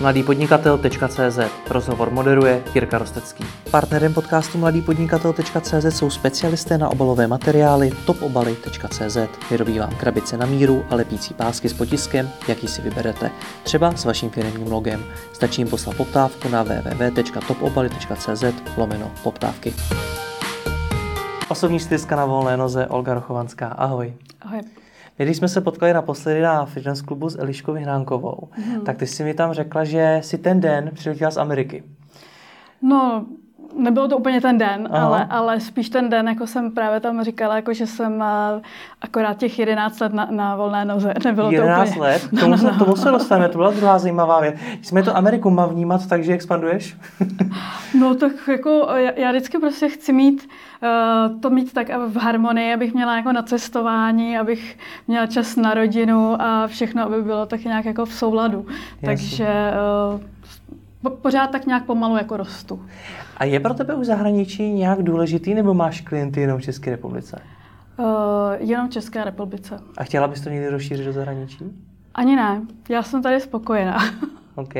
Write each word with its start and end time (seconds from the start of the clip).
mladýpodnikatel.cz 0.00 1.38
Rozhovor 1.70 2.10
moderuje 2.10 2.62
Jirka 2.74 2.98
Rostecký. 2.98 3.44
Partnerem 3.70 4.14
podcastu 4.14 4.58
mladýpodnikatel.cz 4.58 5.84
jsou 5.96 6.10
specialisté 6.10 6.78
na 6.78 6.88
obalové 6.88 7.26
materiály 7.26 7.90
topobaly.cz. 8.06 9.16
Vyrobí 9.50 9.78
vám 9.78 9.94
krabice 9.96 10.36
na 10.36 10.46
míru 10.46 10.84
a 10.90 10.94
lepící 10.94 11.34
pásky 11.34 11.68
s 11.68 11.72
potiskem, 11.72 12.30
jaký 12.48 12.68
si 12.68 12.82
vyberete. 12.82 13.30
Třeba 13.62 13.96
s 13.96 14.04
vaším 14.04 14.30
firmním 14.30 14.72
logem. 14.72 15.04
Stačí 15.32 15.60
jim 15.60 15.68
poslat 15.68 15.96
poptávku 15.96 16.48
na 16.48 16.62
www.topobaly.cz 16.62 18.44
lomeno 18.76 19.10
poptávky. 19.22 19.74
Osobní 21.48 21.80
stylska 21.80 22.16
na 22.16 22.24
volné 22.24 22.56
noze 22.56 22.86
Olga 22.86 23.14
Rochovanská. 23.14 23.68
Ahoj. 23.68 24.14
Ahoj. 24.40 24.60
My, 25.18 25.24
když 25.24 25.36
jsme 25.36 25.48
se 25.48 25.60
potkali 25.60 25.92
naposledy 25.92 26.40
na 26.40 26.64
fitness 26.64 27.02
klubu 27.02 27.28
s 27.28 27.38
Eliškou 27.38 27.72
Vyhnánkovou, 27.72 28.48
mm. 28.58 28.80
tak 28.80 28.96
ty 28.96 29.06
jsi 29.06 29.24
mi 29.24 29.34
tam 29.34 29.52
řekla, 29.52 29.84
že 29.84 30.18
si 30.22 30.38
ten 30.38 30.60
den 30.60 30.90
přiletěla 30.94 31.30
z 31.30 31.36
Ameriky. 31.36 31.84
No, 32.82 33.26
nebylo 33.76 34.08
to 34.08 34.16
úplně 34.16 34.40
ten 34.40 34.58
den, 34.58 34.88
ale, 34.90 35.26
ale 35.30 35.60
spíš 35.60 35.88
ten 35.88 36.10
den, 36.10 36.28
jako 36.28 36.46
jsem 36.46 36.70
právě 36.70 37.00
tam 37.00 37.24
říkala, 37.24 37.56
jako 37.56 37.72
že 37.74 37.86
jsem 37.86 38.24
akorát 39.02 39.36
těch 39.38 39.58
11 39.58 40.00
let 40.00 40.12
na, 40.12 40.28
na 40.30 40.56
volné 40.56 40.84
noze. 40.84 41.14
Nebylo 41.24 41.50
11 41.50 41.88
to 41.88 41.96
úplně... 41.96 42.02
let? 42.10 42.28
K 42.36 42.40
tomu, 42.40 42.58
se, 42.58 42.70
tomu 42.78 42.96
se 42.96 43.10
dostaneme, 43.10 43.48
to 43.48 43.58
byla 43.58 43.70
druhá 43.70 43.98
zajímavá 43.98 44.40
věc. 44.40 44.54
Jsme 44.82 45.02
to 45.02 45.16
Ameriku 45.16 45.50
má 45.50 45.66
vnímat, 45.66 46.06
takže 46.08 46.32
expanduješ? 46.32 46.96
no 47.98 48.14
tak 48.14 48.32
jako 48.48 48.88
já, 48.94 49.10
já 49.16 49.30
vždycky 49.30 49.58
prostě 49.58 49.88
chci 49.88 50.12
mít 50.12 50.48
uh, 50.82 51.40
to 51.40 51.50
mít 51.50 51.72
tak 51.72 51.88
v 52.06 52.16
harmonii, 52.16 52.74
abych 52.74 52.94
měla 52.94 53.16
jako 53.16 53.32
na 53.32 53.42
cestování, 53.42 54.38
abych 54.38 54.78
měla 55.08 55.26
čas 55.26 55.56
na 55.56 55.74
rodinu 55.74 56.42
a 56.42 56.66
všechno, 56.66 57.02
aby 57.02 57.22
bylo 57.22 57.46
tak 57.46 57.64
nějak 57.64 57.84
jako 57.84 58.04
v 58.06 58.12
souladu. 58.12 58.66
Jasně. 58.68 59.06
Takže 59.06 59.48
uh, 60.14 60.20
pořád 61.10 61.46
tak 61.46 61.66
nějak 61.66 61.84
pomalu 61.84 62.16
jako 62.16 62.36
rostu. 62.36 62.86
A 63.36 63.44
je 63.44 63.60
pro 63.60 63.74
tebe 63.74 63.94
už 63.94 64.06
zahraničí 64.06 64.72
nějak 64.72 65.02
důležitý, 65.02 65.54
nebo 65.54 65.74
máš 65.74 66.00
klienty 66.00 66.40
jenom 66.40 66.58
v 66.58 66.62
České 66.62 66.90
republice? 66.90 67.42
Uh, 67.98 68.06
jenom 68.58 68.88
v 68.88 68.90
České 68.90 69.24
republice. 69.24 69.78
A 69.98 70.04
chtěla 70.04 70.28
bys 70.28 70.40
to 70.40 70.50
někdy 70.50 70.68
rozšířit 70.68 71.06
do 71.06 71.12
zahraničí? 71.12 71.58
Ani 72.14 72.36
ne. 72.36 72.62
Já 72.88 73.02
jsem 73.02 73.22
tady 73.22 73.40
spokojená. 73.40 73.98
OK. 74.56 74.76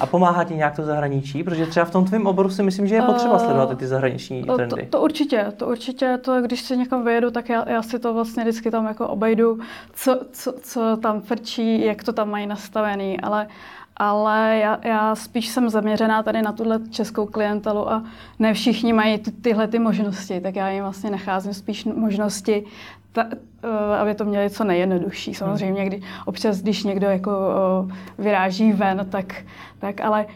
A 0.00 0.06
pomáhá 0.06 0.44
ti 0.44 0.54
nějak 0.54 0.76
to 0.76 0.82
zahraničí? 0.82 1.44
Protože 1.44 1.66
třeba 1.66 1.86
v 1.86 1.90
tom 1.90 2.04
tvém 2.04 2.26
oboru 2.26 2.50
si 2.50 2.62
myslím, 2.62 2.86
že 2.86 2.94
je 2.94 3.02
potřeba 3.02 3.38
sledovat 3.38 3.78
ty 3.78 3.86
zahraniční 3.86 4.42
trendy. 4.42 4.82
To, 4.82 4.98
to 4.98 5.04
určitě, 5.04 5.46
to 5.56 5.66
určitě. 5.66 6.18
To, 6.22 6.42
když 6.42 6.60
se 6.60 6.76
někam 6.76 7.04
vyjedu, 7.04 7.30
tak 7.30 7.48
já, 7.48 7.68
já 7.68 7.82
si 7.82 7.98
to 7.98 8.14
vlastně 8.14 8.42
vždycky 8.42 8.70
tam 8.70 8.86
jako 8.86 9.08
obejdu, 9.08 9.58
co, 9.92 10.20
co, 10.32 10.54
co 10.62 10.96
tam 10.96 11.20
frčí, 11.20 11.84
jak 11.84 12.04
to 12.04 12.12
tam 12.12 12.30
mají 12.30 12.46
nastavený, 12.46 13.20
ale 13.20 13.46
ale 14.00 14.58
já, 14.62 14.78
já 14.84 15.14
spíš 15.14 15.48
jsem 15.48 15.70
zaměřená 15.70 16.22
tady 16.22 16.42
na 16.42 16.52
tuhle 16.52 16.80
českou 16.90 17.26
klientelu 17.26 17.92
a 17.92 18.04
ne 18.38 18.54
všichni 18.54 18.92
mají 18.92 19.18
ty, 19.18 19.30
tyhle 19.30 19.68
ty 19.68 19.78
možnosti, 19.78 20.40
tak 20.40 20.56
já 20.56 20.68
jim 20.68 20.82
vlastně 20.82 21.10
nacházím 21.10 21.54
spíš 21.54 21.84
možnosti, 21.84 22.64
ta, 23.12 23.24
uh, 23.24 23.70
aby 24.00 24.14
to 24.14 24.24
měli 24.24 24.50
co 24.50 24.64
nejjednodušší. 24.64 25.34
Samozřejmě, 25.34 25.84
kdy, 25.84 26.02
občas, 26.24 26.62
když 26.62 26.84
někdo 26.84 27.06
jako 27.06 27.30
uh, 27.30 27.90
vyráží 28.18 28.72
ven, 28.72 29.06
tak, 29.10 29.34
tak 29.78 30.00
ale 30.00 30.26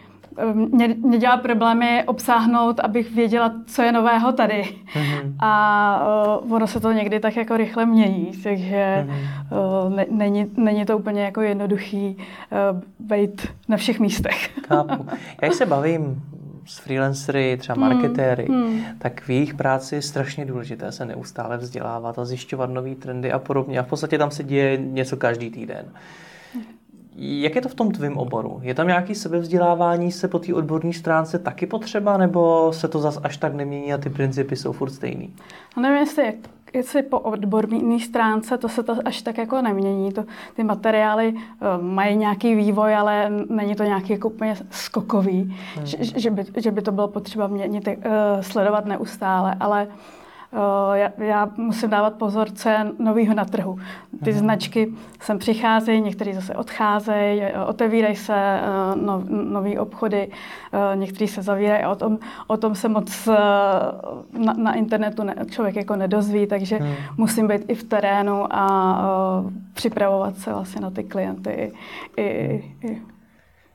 mě, 0.55 0.95
mě 0.99 1.19
dělá 1.19 1.37
problémy 1.37 2.05
obsáhnout, 2.07 2.81
abych 2.81 3.15
věděla, 3.15 3.53
co 3.67 3.83
je 3.83 3.93
nového 3.93 4.33
tady. 4.33 4.63
Mm-hmm. 4.63 5.35
A 5.39 6.07
uh, 6.43 6.53
ono 6.53 6.67
se 6.67 6.81
to 6.81 6.93
někdy 6.93 7.21
tak 7.21 7.37
jako 7.37 7.57
rychle 7.57 7.87
mění, 7.87 8.33
takže 8.43 9.07
mm-hmm. 9.07 9.87
uh, 9.87 9.95
ne, 9.95 10.07
není, 10.11 10.47
není 10.57 10.85
to 10.85 10.99
úplně 10.99 11.23
jako 11.23 11.41
jednoduchý 11.41 12.17
uh, 12.17 12.81
být 12.99 13.49
na 13.69 13.77
všech 13.77 14.01
místech. 14.01 14.51
Chápu. 14.69 15.07
Já 15.43 15.51
se 15.51 15.67
bavím 15.67 16.23
s 16.67 16.79
freelancery, 16.79 17.57
třeba 17.57 17.87
hmm, 17.87 17.95
marketéry, 17.95 18.47
mm, 18.49 18.57
mm. 18.57 18.85
tak 18.99 19.21
v 19.21 19.31
jejich 19.31 19.55
práci 19.55 19.95
je 19.95 20.03
strašně 20.03 20.45
důležité 20.45 20.93
se 20.93 21.05
neustále 21.05 21.57
vzdělávat 21.57 22.19
a 22.19 22.25
zjišťovat 22.25 22.71
nové 22.71 22.95
trendy 22.95 23.33
a 23.33 23.39
podobně. 23.39 23.79
A 23.79 23.83
v 23.83 23.87
podstatě 23.87 24.19
tam 24.19 24.31
se 24.31 24.45
děje 24.45 24.77
něco 24.77 25.17
každý 25.17 25.51
týden. 25.51 25.85
Jak 27.17 27.55
je 27.55 27.61
to 27.61 27.69
v 27.69 27.75
tom 27.75 27.91
tvém 27.91 28.19
oboru? 28.19 28.61
Je 28.63 28.75
tam 28.75 28.87
nějaký 28.87 29.15
sebevzdělávání 29.15 30.13
se 30.13 30.29
po 30.29 30.39
té 30.39 30.55
odborné 30.55 30.93
stránce 30.93 31.39
taky 31.39 31.67
potřeba, 31.67 32.17
nebo 32.17 32.73
se 32.73 32.89
to 32.89 32.99
zas 32.99 33.21
až 33.23 33.37
tak 33.37 33.55
nemění 33.55 33.93
a 33.93 33.99
ty 33.99 34.11
principy 34.11 34.57
jsou 34.57 34.73
furt 34.73 34.91
stejný? 34.91 35.35
No 35.77 35.83
nevím, 35.83 35.99
jestli, 35.99 36.27
jak, 36.27 36.35
jestli 36.73 37.03
po 37.03 37.21
odborné 37.21 38.01
stránce 38.01 38.59
to 38.59 38.69
se 38.69 38.83
to 38.83 38.97
až 39.05 39.23
tak 39.23 39.39
jako 39.39 39.63
nemění. 39.63 40.13
To, 40.13 40.25
ty 40.57 40.65
materiály 40.65 41.33
uh, 41.33 41.85
mají 41.85 42.17
nějaký 42.17 42.55
vývoj, 42.55 42.95
ale 42.95 43.31
není 43.49 43.75
to 43.75 43.85
nějaký 43.85 44.13
jako 44.13 44.29
úplně 44.29 44.57
skokový, 44.71 45.57
hmm. 45.77 45.87
že, 45.87 45.97
že, 46.01 46.31
by, 46.31 46.45
že 46.57 46.71
by 46.71 46.83
to 46.83 46.93
bylo 46.93 47.09
potřeba 47.09 47.47
měnit, 47.47 47.89
uh, 47.89 48.03
sledovat 48.41 48.87
neustále, 48.87 49.57
ale 49.61 49.87
uh, 49.87 49.93
Eh, 49.93 50.24
já, 50.95 51.13
já 51.19 51.49
musím 51.57 51.91
dávat 51.91 52.15
pozor, 52.15 52.51
co 52.51 52.69
je 52.69 52.87
novýho 52.99 53.35
na 53.35 53.45
trhu. 53.45 53.79
Ty 54.25 54.31
Aha. 54.31 54.41
značky 54.41 54.93
sem 55.21 55.39
přicházejí, 55.39 56.01
některé 56.01 56.35
zase 56.35 56.55
odcházejí, 56.55 57.43
otevírají 57.67 58.17
se 58.17 58.35
eh, 58.37 58.61
no, 58.97 59.23
nové 59.29 59.81
obchody, 59.81 60.29
eh, 60.73 60.97
některé 60.97 61.29
se 61.29 61.43
zavírají 61.43 61.83
a 61.83 61.91
o 61.91 61.97
tom, 61.97 62.19
o 62.47 62.57
tom 62.57 62.75
se 62.75 62.89
moc 62.89 63.29
na, 64.39 64.53
na 64.53 64.75
internetu 64.75 65.23
ne, 65.23 65.35
člověk 65.51 65.77
jako 65.77 65.97
nedozví, 65.97 66.47
takže 66.47 66.77
hmm. 66.77 66.95
musím 67.17 67.49
být 67.49 67.63
i 67.69 67.75
v 67.75 67.85
terénu 67.85 68.55
a 68.55 69.05
připravovat 69.73 70.37
se 70.37 70.53
vlastně 70.53 70.81
na 70.81 70.91
ty 70.91 71.05
klienty 71.05 71.51
i, 71.51 72.23
i, 72.23 72.65
i 72.83 73.14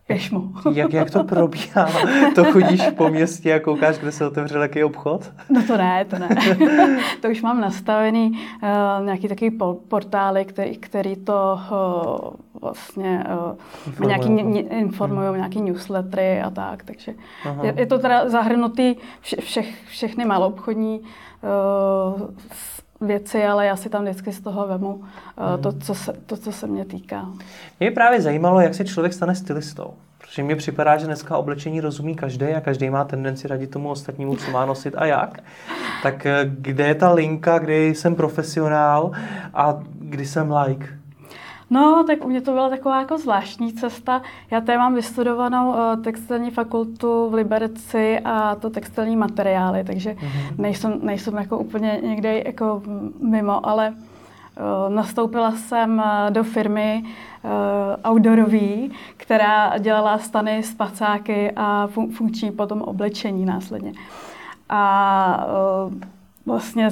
Pěšmu. 0.09 0.53
Jak, 0.73 0.93
jak 0.93 1.11
to 1.11 1.23
probíhá? 1.23 1.89
To 2.35 2.43
chodíš 2.51 2.81
po 2.97 3.09
městě 3.09 3.53
a 3.53 3.59
koukáš, 3.59 3.97
kde 3.97 4.11
se 4.11 4.27
otevřel 4.27 4.61
jaký 4.61 4.83
obchod? 4.83 5.31
No 5.49 5.63
to 5.67 5.77
ne, 5.77 6.05
to 6.05 6.19
ne. 6.19 6.29
to 7.21 7.27
už 7.27 7.41
mám 7.41 7.61
nastavený 7.61 8.31
uh, 8.31 9.05
nějaký 9.05 9.27
takový 9.27 9.57
portály, 9.87 10.45
který, 10.45 10.77
který 10.77 11.15
to 11.15 11.59
uh, 11.71 12.61
vlastně 12.61 13.23
uh, 13.99 14.07
nějaký, 14.07 14.39
informují, 14.59 15.27
hmm. 15.27 15.37
nějaký 15.37 15.61
newslettery 15.61 16.41
a 16.41 16.49
tak, 16.49 16.83
takže 16.83 17.13
je, 17.61 17.73
je 17.77 17.85
to 17.85 17.99
teda 17.99 18.29
zahrnutý 18.29 18.95
vše, 19.21 19.35
všech, 19.41 19.75
všechny 19.87 20.25
malobchodní 20.25 20.99
uh, 20.99 22.27
věci, 23.01 23.45
ale 23.45 23.65
já 23.65 23.75
si 23.75 23.89
tam 23.89 24.03
vždycky 24.03 24.31
z 24.31 24.41
toho 24.41 24.67
vemu 24.67 24.93
uh, 24.95 25.61
to, 25.61 25.71
co 25.71 25.95
se, 25.95 26.13
to, 26.25 26.37
co 26.37 26.51
se 26.51 26.67
mě 26.67 26.85
týká. 26.85 27.25
Mě 27.79 27.91
právě 27.91 28.21
zajímalo, 28.21 28.59
jak 28.59 28.75
se 28.75 28.85
člověk 28.85 29.13
stane 29.13 29.35
stylistou. 29.35 29.93
Protože 30.17 30.43
mi 30.43 30.55
připadá, 30.55 30.97
že 30.97 31.05
dneska 31.05 31.37
oblečení 31.37 31.81
rozumí 31.81 32.15
každý 32.15 32.45
a 32.45 32.61
každý 32.61 32.89
má 32.89 33.03
tendenci 33.03 33.47
radit 33.47 33.71
tomu 33.71 33.89
ostatnímu, 33.89 34.35
co 34.35 34.51
má 34.51 34.65
nosit 34.65 34.93
a 34.97 35.05
jak. 35.05 35.43
Tak 36.03 36.25
eh, 36.25 36.39
kde 36.43 36.87
je 36.87 36.95
ta 36.95 37.13
linka, 37.13 37.59
kdy 37.59 37.95
jsem 37.95 38.15
profesionál 38.15 39.11
a 39.53 39.79
kdy 39.99 40.25
jsem 40.25 40.51
like? 40.51 40.98
No, 41.69 42.03
tak 42.07 42.25
u 42.25 42.27
mě 42.27 42.41
to 42.41 42.51
byla 42.51 42.69
taková 42.69 42.99
jako 42.99 43.17
zvláštní 43.17 43.73
cesta. 43.73 44.21
Já 44.51 44.61
tady 44.61 44.77
mám 44.77 44.95
vystudovanou 44.95 45.69
uh, 45.69 46.03
textilní 46.03 46.51
fakultu 46.51 47.29
v 47.29 47.33
Liberci 47.33 48.19
a 48.19 48.55
to 48.55 48.69
textilní 48.69 49.15
materiály, 49.15 49.83
takže 49.83 50.11
mm-hmm. 50.11 50.53
nejsem, 50.57 50.99
nejsem 51.01 51.35
jako 51.37 51.57
úplně 51.57 51.99
někde 52.03 52.43
jako 52.45 52.81
mimo, 53.21 53.67
ale 53.67 53.89
uh, 53.89 54.93
nastoupila 54.95 55.51
jsem 55.51 56.03
do 56.29 56.43
firmy 56.43 57.03
outdoorový, 58.11 58.91
která 59.17 59.77
dělala 59.77 60.17
stany, 60.17 60.63
spacáky 60.63 61.51
a 61.55 61.87
fun- 61.87 62.11
funkční 62.11 62.51
potom 62.51 62.81
oblečení 62.81 63.45
následně. 63.45 63.93
A 64.69 65.47
vlastně 66.45 66.89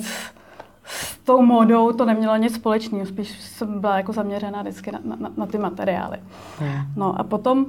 s 0.88 1.18
tou 1.18 1.42
modou 1.42 1.92
to 1.92 2.06
nemělo 2.06 2.38
nic 2.38 2.56
společného, 2.56 3.06
spíš 3.06 3.30
jsem 3.30 3.82
byla 3.82 3.98
jako 3.98 4.14
zaměřená 4.14 4.62
vždycky 4.62 4.92
na, 4.92 5.00
na, 5.04 5.32
na 5.38 5.46
ty 5.46 5.58
materiály. 5.58 6.18
Hmm. 6.60 6.82
No 6.96 7.20
a 7.20 7.24
potom 7.24 7.66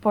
po, 0.00 0.10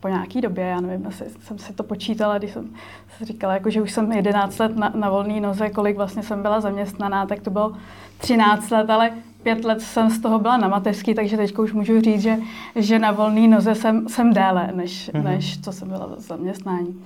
po 0.00 0.08
nějaký 0.08 0.40
době, 0.40 0.64
já 0.64 0.80
nevím, 0.80 1.06
asi 1.06 1.24
jsem 1.40 1.58
si 1.58 1.72
to 1.72 1.82
počítala, 1.82 2.38
když 2.38 2.52
jsem 2.52 2.70
si 3.18 3.24
říkala, 3.24 3.54
jako, 3.54 3.70
že 3.70 3.82
už 3.82 3.92
jsem 3.92 4.12
11 4.12 4.58
let 4.58 4.76
na, 4.76 4.92
na 4.94 5.10
volné 5.10 5.40
noze, 5.40 5.70
kolik 5.70 5.96
vlastně 5.96 6.22
jsem 6.22 6.42
byla 6.42 6.60
zaměstnaná, 6.60 7.26
tak 7.26 7.40
to 7.40 7.50
bylo 7.50 7.76
13 8.18 8.70
let, 8.70 8.90
ale 8.90 9.10
pět 9.42 9.64
let 9.64 9.80
jsem 9.80 10.10
z 10.10 10.20
toho 10.20 10.38
byla 10.38 10.56
na 10.56 10.68
mateřský, 10.68 11.14
takže 11.14 11.36
teď 11.36 11.58
už 11.58 11.72
můžu 11.72 12.00
říct, 12.00 12.22
že, 12.22 12.38
že 12.76 12.98
na 12.98 13.10
volné 13.10 13.48
noze 13.48 13.74
jsem, 13.74 14.08
jsem 14.08 14.32
déle, 14.32 14.70
než, 14.74 15.10
mm-hmm. 15.10 15.22
než 15.22 15.60
co 15.60 15.72
jsem 15.72 15.88
byla 15.88 16.06
v 16.06 16.20
zaměstnání. 16.20 17.04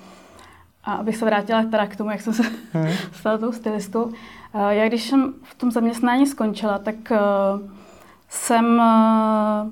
A 0.84 0.92
abych 0.92 1.16
se 1.16 1.24
vrátila 1.24 1.62
teda 1.62 1.86
k 1.86 1.96
tomu, 1.96 2.10
jak 2.10 2.20
jsem 2.20 2.32
se 2.32 2.42
hmm. 2.72 2.88
stala 3.12 3.38
tou 3.38 3.52
stylistou. 3.52 4.12
Eh, 4.54 4.74
já 4.74 4.88
když 4.88 5.08
jsem 5.08 5.34
v 5.42 5.54
tom 5.54 5.70
zaměstnání 5.70 6.26
skončila, 6.26 6.78
tak 6.78 7.12
eh, 7.12 7.18
jsem 8.28 8.80
eh, 8.80 9.70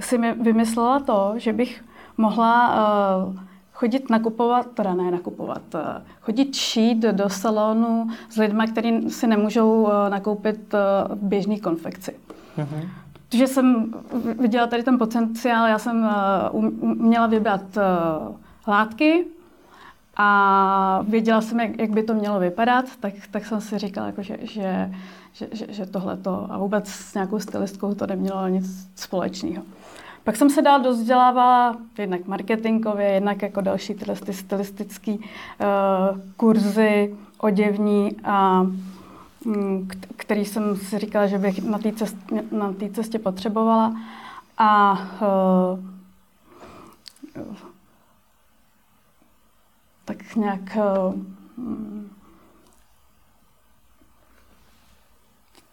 si 0.00 0.18
vymyslela 0.18 1.00
to, 1.00 1.34
že 1.36 1.52
bych 1.52 1.84
mohla 2.16 2.74
chodit 3.72 4.10
nakupovat, 4.10 4.66
teda 4.74 4.94
ne 4.94 5.10
nakupovat, 5.10 5.62
chodit 6.20 6.54
šít 6.54 6.98
do 6.98 7.28
salonu 7.28 8.10
s 8.30 8.36
lidmi, 8.36 8.64
kteří 8.66 9.10
si 9.10 9.26
nemůžou 9.26 9.88
nakoupit 10.08 10.72
v 11.08 11.22
běžné 11.22 11.58
konfekci. 11.58 12.16
Mm-hmm. 12.58 12.88
protože 13.28 13.46
jsem 13.46 13.94
viděla 14.40 14.66
tady 14.66 14.82
ten 14.82 14.98
potenciál, 14.98 15.66
já 15.66 15.78
jsem 15.78 16.08
měla 16.82 17.26
vybrat 17.26 17.62
látky 18.66 19.24
a 20.16 21.04
věděla 21.08 21.40
jsem, 21.40 21.60
jak, 21.60 21.78
jak 21.78 21.90
by 21.90 22.02
to 22.02 22.14
mělo 22.14 22.40
vypadat, 22.40 22.84
tak, 23.00 23.14
tak 23.30 23.46
jsem 23.46 23.60
si 23.60 23.78
říkala, 23.78 24.06
jako, 24.06 24.22
že, 24.22 24.38
že, 24.42 24.94
že, 25.32 25.48
že, 25.52 25.66
že 25.68 25.86
tohle 25.86 26.16
to 26.16 26.46
a 26.50 26.58
vůbec 26.58 26.88
s 26.88 27.14
nějakou 27.14 27.40
stylistkou 27.40 27.94
to 27.94 28.06
nemělo 28.06 28.48
nic 28.48 28.88
společného. 28.94 29.62
Pak 30.24 30.36
jsem 30.36 30.50
se 30.50 30.62
dál 30.62 30.80
dozdělávala 30.80 31.76
jednak 31.98 32.26
marketingově, 32.26 33.08
jednak 33.08 33.42
jako 33.42 33.60
další 33.60 33.94
tyhle 33.94 34.14
ty 34.16 34.32
stylistické 34.32 35.12
uh, 35.12 35.18
kurzy 36.36 37.16
oděvní, 37.38 38.16
a, 38.24 38.66
um, 39.44 39.88
který 40.16 40.44
jsem 40.44 40.76
si 40.76 40.98
říkala, 40.98 41.26
že 41.26 41.38
bych 41.38 41.64
na 41.64 41.78
té 41.78 41.92
cestě, 41.92 42.44
na 42.52 42.74
cestě 42.92 43.18
potřebovala. 43.18 43.96
A 44.58 44.92
uh, 45.72 45.78
tak 50.14 50.36
nějak 50.36 50.76
uh, 50.76 51.14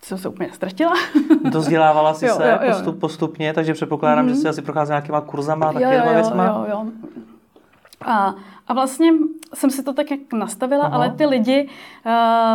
jsem 0.01 0.18
se 0.18 0.30
úplně 0.30 0.50
ztratila. 0.53 0.94
to 1.51 1.59
vzdělávala 1.59 2.13
si 2.13 2.25
jo, 2.25 2.36
se 2.36 2.50
jo, 2.50 2.57
jo. 2.62 2.74
Postup, 2.74 3.00
postupně, 3.00 3.53
takže 3.53 3.74
předpokládám, 3.74 4.25
mm-hmm. 4.25 4.30
že 4.30 4.33
mhm. 4.33 4.41
si 4.41 4.50
asi 4.50 4.62
procházela 4.62 5.00
nějakýma 5.00 5.21
kurzama 5.21 5.65
a 5.69 5.74
takovýma 5.74 6.13
věcma. 6.13 6.45
Jo, 6.45 6.65
jo. 6.69 6.86
A, 8.01 8.36
a 8.68 8.74
vlastně 8.74 9.12
jsem 9.53 9.69
si 9.69 9.83
to 9.83 9.94
tak 9.94 10.12
jak 10.12 10.19
nastavila, 10.33 10.86
Aha. 10.86 10.95
ale 10.95 11.09
ty 11.09 11.25
lidi, 11.25 11.69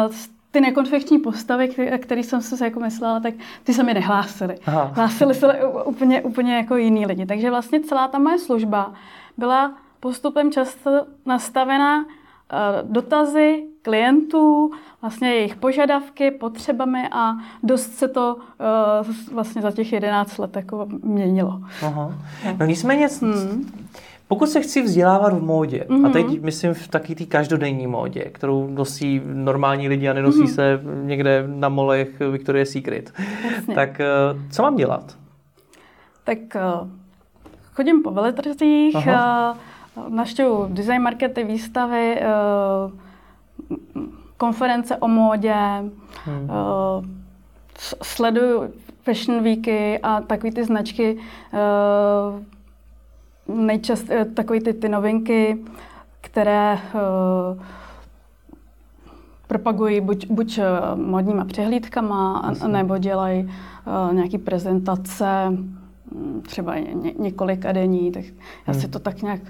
uh, 0.06 0.12
ty 0.50 0.60
nekonfektní 0.60 1.18
postavy, 1.18 1.68
které 1.98 2.22
jsem 2.22 2.42
si 2.42 2.64
jako 2.64 2.80
myslela, 2.80 3.20
tak 3.20 3.34
ty 3.64 3.74
se 3.74 3.82
mi 3.82 3.94
nehlásily. 3.94 4.58
Hlásili 4.92 5.34
se 5.34 5.64
úplně, 5.84 6.22
úplně 6.22 6.56
jako 6.56 6.76
jiní 6.76 7.06
lidi. 7.06 7.26
Takže 7.26 7.50
vlastně 7.50 7.80
celá 7.80 8.08
ta 8.08 8.18
moje 8.18 8.38
služba 8.38 8.92
byla 9.36 9.74
postupem 10.04 10.52
často 10.52 11.06
nastavená 11.26 12.04
Eh, 12.52 12.82
dotazy 12.82 13.62
klientů, 13.82 14.70
vlastně 15.00 15.28
jejich 15.28 15.56
požadavky, 15.56 16.30
potřebami 16.30 17.08
a 17.12 17.32
dost 17.62 17.94
se 17.94 18.08
to 18.08 18.36
uh, 18.36 19.34
vlastně 19.34 19.62
za 19.62 19.70
těch 19.70 19.92
11 19.92 20.38
let 20.38 20.56
jako 20.56 20.86
měnilo. 21.02 21.60
Aha. 21.82 22.14
No 22.58 22.66
nicméně, 22.66 23.08
hmm. 23.20 23.72
pokud 24.28 24.48
se 24.48 24.60
chci 24.60 24.82
vzdělávat 24.82 25.32
v 25.32 25.42
módě, 25.42 25.86
mm-hmm. 25.88 26.06
a 26.06 26.08
teď 26.08 26.26
mhm. 26.26 26.38
myslím 26.42 26.74
v 26.74 26.88
taky 26.88 27.14
té 27.14 27.24
každodenní 27.24 27.86
módě, 27.86 28.20
kterou 28.20 28.68
nosí 28.68 29.22
normální 29.24 29.88
lidi 29.88 30.08
a 30.08 30.12
nenosí 30.12 30.42
mm-hmm. 30.42 30.54
se 30.54 30.80
někde 31.02 31.44
na 31.46 31.68
molech 31.68 32.20
Victoria's 32.30 32.68
Secret, 32.68 33.12
Jasně. 33.54 33.74
tak 33.74 34.00
uh, 34.34 34.40
co 34.50 34.62
mám 34.62 34.76
dělat? 34.76 35.16
Tak 36.24 36.38
chodím 37.72 38.02
po 38.02 38.10
veletrzích, 38.10 38.96
Naštěvu 40.08 40.66
design 40.68 41.02
markety, 41.02 41.44
výstavy, 41.44 42.20
eh, 42.20 42.26
konference 44.36 44.96
o 44.96 45.08
módě, 45.08 45.54
hmm. 46.24 46.50
Eh, 46.50 47.06
sleduju 48.02 48.72
fashion 49.02 49.42
weeky 49.42 49.98
a 49.98 50.20
takové 50.20 50.52
ty 50.52 50.64
značky, 50.64 51.18
eh, 51.52 51.58
nejčast, 53.48 54.04
takové 54.34 54.60
ty, 54.60 54.72
ty 54.72 54.88
novinky, 54.88 55.58
které 56.20 56.78
propagují 59.46 60.00
buď, 60.00 60.26
buď 60.26 60.60
modníma 60.94 61.44
přehlídkama, 61.44 62.52
nebo 62.66 62.98
dělají 62.98 63.50
nějaké 64.12 64.38
prezentace, 64.38 65.48
hm, 65.50 66.42
třeba 66.46 66.78
ně, 66.78 67.12
několika 67.18 67.72
denní, 67.72 68.12
tak 68.12 68.24
já 68.66 68.72
hmm. 68.72 68.80
si 68.80 68.88
to 68.88 68.98
tak 68.98 69.22
nějak 69.22 69.40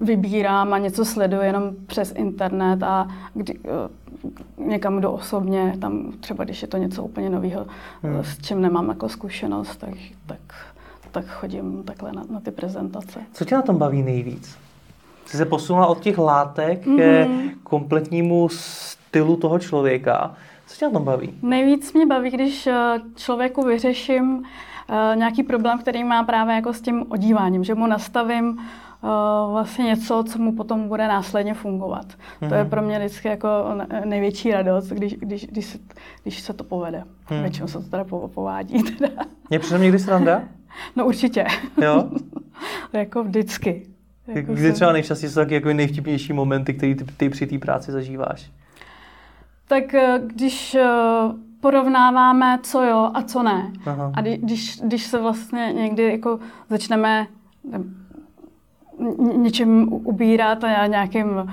vybírám 0.00 0.72
a 0.72 0.78
něco 0.78 1.04
sleduju 1.04 1.42
jenom 1.42 1.70
přes 1.86 2.12
internet 2.16 2.82
a 2.82 3.08
kdy, 3.34 3.58
uh, 3.58 4.66
někam 4.66 5.00
do 5.00 5.12
osobně, 5.12 5.76
tam 5.80 6.12
třeba 6.20 6.44
když 6.44 6.62
je 6.62 6.68
to 6.68 6.76
něco 6.76 7.02
úplně 7.02 7.30
nového, 7.30 7.66
hmm. 8.02 8.24
s 8.24 8.38
čím 8.38 8.60
nemám 8.60 8.88
jako 8.88 9.08
zkušenost, 9.08 9.76
tak, 9.76 9.94
tak, 10.26 10.40
tak 11.10 11.26
chodím 11.26 11.82
takhle 11.82 12.12
na, 12.12 12.22
na 12.30 12.40
ty 12.40 12.50
prezentace. 12.50 13.20
Co 13.32 13.44
tě 13.44 13.54
na 13.54 13.62
tom 13.62 13.78
baví 13.78 14.02
nejvíc? 14.02 14.56
Jsi 15.26 15.36
se 15.36 15.44
posunula 15.44 15.86
od 15.86 16.00
těch 16.00 16.18
látek 16.18 16.86
mm-hmm. 16.86 16.96
ke 16.96 17.28
kompletnímu 17.62 18.48
stylu 18.48 19.36
toho 19.36 19.58
člověka. 19.58 20.34
Co 20.66 20.76
tě 20.76 20.84
na 20.84 20.90
tom 20.90 21.04
baví? 21.04 21.34
Nejvíc 21.42 21.92
mě 21.92 22.06
baví, 22.06 22.30
když 22.30 22.66
eh, 22.66 23.00
člověku 23.14 23.62
vyřeším 23.62 24.44
nějaký 25.14 25.42
problém, 25.42 25.78
který 25.78 26.04
má 26.04 26.22
právě 26.22 26.54
jako 26.54 26.72
s 26.72 26.80
tím 26.80 27.04
odíváním, 27.08 27.64
že 27.64 27.74
mu 27.74 27.86
nastavím 27.86 28.58
Eh, 28.58 28.83
vlastně 29.50 29.84
něco, 29.84 30.24
co 30.28 30.38
mu 30.38 30.52
potom 30.52 30.88
bude 30.88 31.08
následně 31.08 31.54
fungovat. 31.54 32.06
Mm-hmm. 32.06 32.48
To 32.48 32.54
je 32.54 32.60
mhm. 32.60 32.70
pro 32.70 32.82
mě 32.82 32.98
vždycky 32.98 33.28
jako 33.28 33.48
největší 34.04 34.50
radost, 34.52 34.88
když, 34.88 35.14
když, 35.14 35.46
když, 35.46 35.66
se, 35.66 35.78
když 36.22 36.40
se 36.40 36.52
to 36.52 36.64
povede. 36.64 37.04
Mm. 37.30 37.40
Většinou 37.40 37.68
se 37.68 37.78
to 37.78 37.84
teda 37.84 38.04
povádí. 38.34 38.82
Teda. 38.98 39.22
Je 39.50 39.58
přitom 39.58 39.82
někdy 39.82 39.98
sranda? 39.98 40.42
No 40.96 41.06
určitě. 41.06 41.46
Jo? 41.82 42.10
jako 42.92 43.24
vždycky. 43.24 43.86
Jako 44.26 44.52
Kdy 44.52 44.72
třeba 44.72 44.92
nejčastěji 44.92 45.30
jsou 45.30 45.40
taky 45.40 45.54
jako 45.54 45.72
nejvtipnější 45.72 46.32
momenty, 46.32 46.74
které 46.74 46.94
ty, 46.94 47.04
ty 47.04 47.28
při 47.28 47.46
té 47.46 47.58
práci 47.58 47.92
zažíváš? 47.92 48.50
Tak 49.68 49.94
eh, 49.94 50.20
když 50.26 50.74
eh, 50.74 50.88
porovnáváme, 51.60 52.58
co 52.62 52.82
jo 52.82 53.10
a 53.14 53.22
co 53.22 53.42
ne. 53.42 53.72
Aha. 53.86 54.12
A 54.14 54.20
když, 54.20 54.80
když 54.84 55.02
se 55.02 55.18
vlastně 55.18 55.72
někdy 55.72 56.10
jako 56.10 56.38
začneme 56.70 57.26
něčím 59.36 59.92
ubírat 59.92 60.64
a 60.64 60.86
nějakým, 60.86 61.52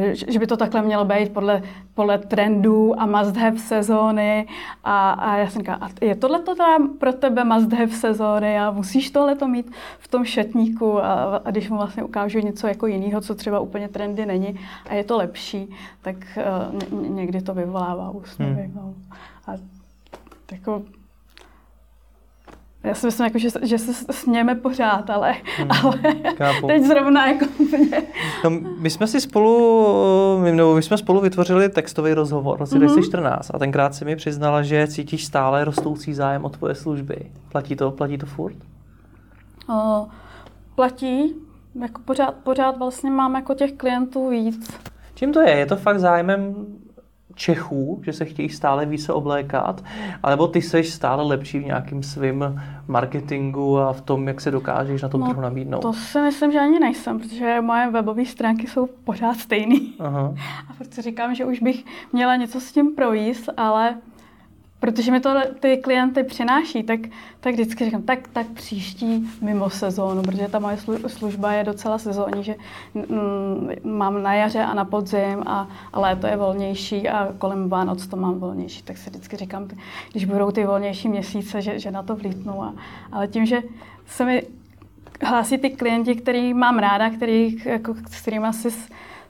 eh, 0.00 0.14
že 0.14 0.38
by 0.38 0.46
to 0.46 0.56
takhle 0.56 0.82
mělo 0.82 1.04
být 1.04 1.32
podle, 1.32 1.62
podle 1.94 2.18
trendů 2.18 3.00
a 3.00 3.06
must 3.06 3.36
have 3.36 3.58
sezóny. 3.58 4.48
A, 4.84 5.10
a 5.10 5.36
já 5.36 5.50
jsem 5.50 5.60
říkala, 5.62 5.90
je 6.00 6.14
tohle 6.14 6.38
to 6.38 6.54
teda 6.54 6.76
pro 6.98 7.12
tebe 7.12 7.44
must 7.44 7.72
have 7.72 7.92
sezóny 7.92 8.58
a 8.58 8.70
musíš 8.70 9.10
tohle 9.10 9.34
to 9.34 9.48
mít 9.48 9.72
v 9.98 10.08
tom 10.08 10.24
šatníku 10.24 11.04
a, 11.04 11.36
a 11.44 11.50
když 11.50 11.70
mu 11.70 11.76
vlastně 11.76 12.02
ukážu 12.02 12.38
něco 12.38 12.66
jako 12.66 12.86
jiného, 12.86 13.20
co 13.20 13.34
třeba 13.34 13.60
úplně 13.60 13.88
trendy 13.88 14.26
není 14.26 14.60
a 14.88 14.94
je 14.94 15.04
to 15.04 15.16
lepší, 15.16 15.70
tak 16.02 16.16
uh, 16.92 17.08
někdy 17.08 17.42
to 17.42 17.54
vyvolává 17.54 18.10
úsměvy. 18.10 18.62
Hmm. 18.62 18.72
No. 18.74 18.94
A 19.46 19.52
jako 20.52 20.82
já 22.84 22.94
si 22.94 23.06
myslím, 23.06 23.24
jako, 23.24 23.38
že, 23.38 23.48
že 23.62 23.78
se 23.78 24.12
smějeme 24.12 24.54
pořád, 24.54 25.10
ale, 25.10 25.34
hmm, 25.56 25.70
ale 25.70 25.98
teď 26.66 26.82
zrovna 26.82 27.26
jako. 27.26 27.46
No, 28.44 28.50
my 28.78 28.90
jsme 28.90 29.06
si 29.06 29.20
spolu, 29.20 30.38
my, 30.42 30.52
no, 30.52 30.74
my 30.74 30.82
jsme 30.82 30.98
spolu 30.98 31.20
vytvořili 31.20 31.68
textový 31.68 32.14
rozhovor 32.14 32.56
v 32.56 32.60
roce 32.60 32.74
mm-hmm. 32.74 32.78
2014 32.78 33.50
a 33.54 33.58
tenkrát 33.58 33.94
si 33.94 34.04
mi 34.04 34.16
přiznala, 34.16 34.62
že 34.62 34.86
cítíš 34.86 35.24
stále 35.24 35.64
rostoucí 35.64 36.14
zájem 36.14 36.44
o 36.44 36.48
tvoje 36.48 36.74
služby. 36.74 37.16
Platí 37.48 37.76
to, 37.76 37.90
platí 37.90 38.18
to 38.18 38.26
furt? 38.26 38.56
O, 39.68 40.06
platí. 40.74 41.34
Jako 41.80 42.00
pořád, 42.04 42.34
pořád 42.34 42.78
vlastně 42.78 43.10
mám 43.10 43.34
jako 43.34 43.54
těch 43.54 43.72
klientů 43.72 44.28
víc. 44.28 44.78
Čím 45.14 45.32
to 45.32 45.40
je? 45.40 45.50
Je 45.50 45.66
to 45.66 45.76
fakt 45.76 46.00
zájmem 46.00 46.66
Čechů, 47.34 48.00
že 48.04 48.12
se 48.12 48.24
chtějí 48.24 48.48
stále 48.48 48.86
více 48.86 49.12
oblékat, 49.12 49.84
alebo 50.22 50.46
ty 50.46 50.62
seš 50.62 50.90
stále 50.90 51.24
lepší 51.24 51.58
v 51.58 51.64
nějakým 51.64 52.02
svým 52.02 52.62
marketingu 52.88 53.78
a 53.78 53.92
v 53.92 54.00
tom, 54.00 54.28
jak 54.28 54.40
se 54.40 54.50
dokážeš 54.50 55.02
na 55.02 55.08
tom 55.08 55.20
no, 55.20 55.28
trhu 55.28 55.42
nabídnout? 55.42 55.82
To 55.82 55.92
si 55.92 56.20
myslím, 56.20 56.52
že 56.52 56.60
ani 56.60 56.80
nejsem, 56.80 57.18
protože 57.18 57.60
moje 57.60 57.90
webové 57.90 58.24
stránky 58.24 58.66
jsou 58.66 58.88
pořád 59.04 59.36
stejné. 59.36 59.76
A 60.00 60.74
protože 60.78 61.02
říkám, 61.02 61.34
že 61.34 61.44
už 61.44 61.60
bych 61.60 61.84
měla 62.12 62.36
něco 62.36 62.60
s 62.60 62.72
tím 62.72 62.94
projíst, 62.94 63.48
ale 63.56 63.94
protože 64.82 65.12
mi 65.12 65.20
to 65.20 65.34
ty 65.60 65.76
klienty 65.76 66.24
přináší, 66.24 66.82
tak, 66.82 67.00
tak 67.40 67.52
vždycky 67.52 67.84
říkám, 67.84 68.02
tak, 68.02 68.28
tak 68.28 68.46
příští 68.46 69.30
mimo 69.40 69.70
sezónu, 69.70 70.22
protože 70.22 70.48
ta 70.48 70.58
moje 70.58 70.76
služba 71.06 71.52
je 71.52 71.64
docela 71.64 71.98
sezónní, 71.98 72.44
že 72.44 72.54
mm, 72.94 73.70
mám 73.84 74.22
na 74.22 74.34
jaře 74.34 74.62
a 74.62 74.74
na 74.74 74.84
podzim 74.84 75.42
a, 75.46 75.68
a 75.92 76.00
léto 76.00 76.26
je 76.26 76.36
volnější 76.36 77.08
a 77.08 77.28
kolem 77.38 77.68
Vánoc 77.68 78.06
to 78.06 78.16
mám 78.16 78.38
volnější, 78.38 78.82
tak 78.82 78.98
si 78.98 79.10
vždycky 79.10 79.36
říkám, 79.36 79.68
když 80.10 80.24
budou 80.24 80.50
ty 80.50 80.66
volnější 80.66 81.08
měsíce, 81.08 81.62
že, 81.62 81.78
že 81.78 81.90
na 81.90 82.02
to 82.02 82.16
vlítnu. 82.16 82.62
A, 82.62 82.74
ale 83.12 83.28
tím, 83.28 83.46
že 83.46 83.62
se 84.06 84.24
mi 84.24 84.42
hlásí 85.22 85.58
ty 85.58 85.70
klienti, 85.70 86.14
který 86.14 86.54
mám 86.54 86.78
ráda, 86.78 87.10
který, 87.10 87.56
jako, 87.64 87.94
s 87.94 88.20
kterými 88.22 88.52
si 88.52 88.70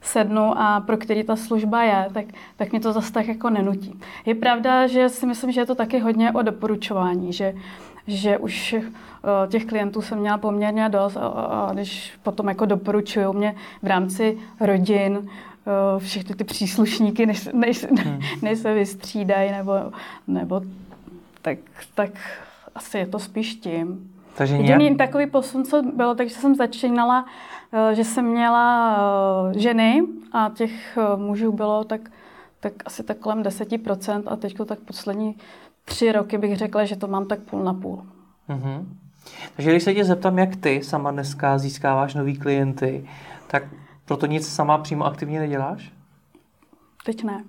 sednu 0.02 0.58
a 0.58 0.80
pro 0.80 0.96
který 0.96 1.24
ta 1.24 1.36
služba 1.36 1.82
je, 1.82 2.08
tak, 2.14 2.24
tak 2.56 2.70
mě 2.70 2.80
to 2.80 2.92
zase 2.92 3.12
tak 3.12 3.28
jako 3.28 3.50
nenutí. 3.50 4.00
Je 4.26 4.34
pravda, 4.34 4.86
že 4.86 5.08
si 5.08 5.26
myslím, 5.26 5.52
že 5.52 5.60
je 5.60 5.66
to 5.66 5.74
taky 5.74 5.98
hodně 5.98 6.32
o 6.32 6.42
doporučování, 6.42 7.32
že, 7.32 7.54
že 8.06 8.38
už 8.38 8.74
uh, 8.74 9.50
těch 9.50 9.64
klientů 9.64 10.02
jsem 10.02 10.18
měla 10.18 10.38
poměrně 10.38 10.88
dost 10.88 11.16
a, 11.16 11.26
a 11.26 11.72
když 11.72 12.12
potom 12.22 12.48
jako 12.48 12.66
doporučují 12.66 13.26
mě 13.32 13.54
v 13.82 13.86
rámci 13.86 14.38
rodin, 14.60 15.16
uh, 15.16 15.24
všechny 15.98 16.34
ty 16.34 16.44
příslušníky, 16.44 17.26
než, 17.26 17.48
než, 17.52 17.84
hmm. 17.84 18.20
než 18.42 18.58
se 18.58 18.74
vystřídají, 18.74 19.52
nebo, 19.52 19.72
nebo 20.26 20.62
tak, 21.42 21.58
tak 21.94 22.10
asi 22.74 22.98
je 22.98 23.06
to 23.06 23.18
spíš 23.18 23.54
tím. 23.54 24.12
Takže 24.34 24.54
Jediný 24.54 24.84
nějak... 24.84 24.98
takový 24.98 25.26
posun, 25.26 25.64
co 25.64 25.82
bylo, 25.82 26.14
takže 26.14 26.34
jsem 26.34 26.54
začínala, 26.54 27.26
eh, 27.72 27.94
že 27.94 28.04
jsem 28.04 28.24
měla 28.24 28.96
eh, 29.50 29.58
ženy 29.58 30.02
a 30.32 30.50
těch 30.54 30.98
eh, 30.98 31.16
mužů 31.16 31.52
bylo 31.52 31.84
tak, 31.84 32.00
tak 32.60 32.72
asi 32.84 33.02
tak 33.02 33.18
kolem 33.18 33.42
10% 33.42 34.22
a 34.26 34.36
teď 34.36 34.56
tak 34.66 34.78
poslední 34.78 35.36
tři 35.84 36.12
roky 36.12 36.38
bych 36.38 36.56
řekla, 36.56 36.84
že 36.84 36.96
to 36.96 37.06
mám 37.06 37.26
tak 37.26 37.40
půl 37.40 37.64
na 37.64 37.74
půl. 37.74 38.06
Mm-hmm. 38.48 38.84
Takže 39.56 39.70
když 39.70 39.82
se 39.82 39.94
tě 39.94 40.04
zeptám, 40.04 40.38
jak 40.38 40.56
ty 40.56 40.82
sama 40.82 41.10
dneska 41.10 41.58
získáváš 41.58 42.14
nový 42.14 42.38
klienty, 42.38 43.08
tak 43.46 43.62
proto 44.04 44.26
nic 44.26 44.48
sama 44.48 44.78
přímo 44.78 45.04
aktivně 45.04 45.40
neděláš? 45.40 45.92
Teď 47.04 47.24
ne. 47.24 47.44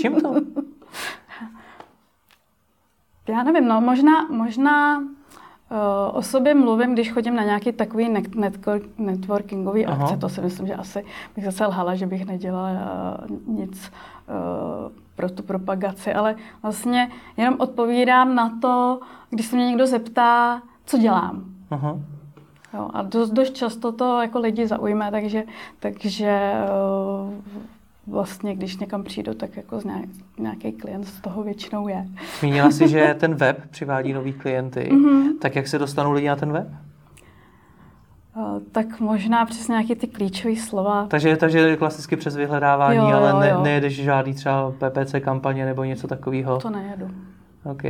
Čím 0.00 0.20
to? 0.20 0.34
Já 3.28 3.42
nevím, 3.42 3.68
no 3.68 3.80
možná, 3.80 4.28
možná 4.28 5.02
o 6.12 6.22
sobě 6.22 6.54
mluvím, 6.54 6.92
když 6.92 7.12
chodím 7.12 7.34
na 7.34 7.44
nějaký 7.44 7.72
takový 7.72 8.08
networkingový 8.98 9.86
Aha. 9.86 10.04
akce. 10.04 10.16
To 10.16 10.28
si 10.28 10.40
myslím, 10.40 10.66
že 10.66 10.74
asi 10.74 11.04
bych 11.36 11.44
zase 11.44 11.66
lhala, 11.66 11.94
že 11.94 12.06
bych 12.06 12.26
nedělala 12.26 12.70
uh, 13.30 13.56
nic 13.56 13.92
uh, 14.28 14.92
pro 15.16 15.30
tu 15.30 15.42
propagaci, 15.42 16.14
ale 16.14 16.36
vlastně 16.62 17.10
jenom 17.36 17.54
odpovídám 17.58 18.34
na 18.34 18.58
to, 18.60 19.00
když 19.30 19.46
se 19.46 19.56
mě 19.56 19.66
někdo 19.66 19.86
zeptá, 19.86 20.62
co 20.86 20.98
dělám. 20.98 21.44
Aha. 21.70 21.98
Jo, 22.74 22.90
a 22.94 23.02
dost, 23.02 23.30
dost 23.30 23.56
často 23.56 23.92
to 23.92 24.20
jako 24.20 24.38
lidi 24.38 24.66
zaujme, 24.66 25.10
takže, 25.10 25.44
takže 25.80 26.52
vlastně, 28.10 28.54
když 28.54 28.76
někam 28.76 29.04
přijdu, 29.04 29.34
tak 29.34 29.56
jako 29.56 29.80
nějaký 30.38 30.72
klient 30.72 31.04
z 31.04 31.20
toho 31.20 31.42
většinou 31.42 31.88
je. 31.88 32.06
Zmínila 32.40 32.70
jsi, 32.70 32.88
že 32.88 33.16
ten 33.20 33.34
web 33.34 33.70
přivádí 33.70 34.12
nový 34.12 34.32
klienty. 34.32 34.88
Mm-hmm. 34.92 35.38
Tak 35.40 35.56
jak 35.56 35.68
se 35.68 35.78
dostanou 35.78 36.12
lidi 36.12 36.28
na 36.28 36.36
ten 36.36 36.52
web? 36.52 36.68
tak 38.72 39.00
možná 39.00 39.46
přes 39.46 39.68
nějaké 39.68 39.94
ty 39.94 40.06
klíčové 40.06 40.56
slova. 40.56 41.06
Takže, 41.06 41.36
takže 41.36 41.76
klasicky 41.76 42.16
přes 42.16 42.36
vyhledávání, 42.36 42.96
jo, 42.96 43.04
ale 43.04 43.40
ne, 43.40 43.48
jo. 43.48 43.62
nejedeš 43.62 44.02
žádný 44.02 44.34
třeba 44.34 44.70
PPC 44.70 45.14
kampaně 45.20 45.66
nebo 45.66 45.84
něco 45.84 46.08
takového? 46.08 46.58
To 46.58 46.70
nejedu. 46.70 47.10
OK. 47.64 47.82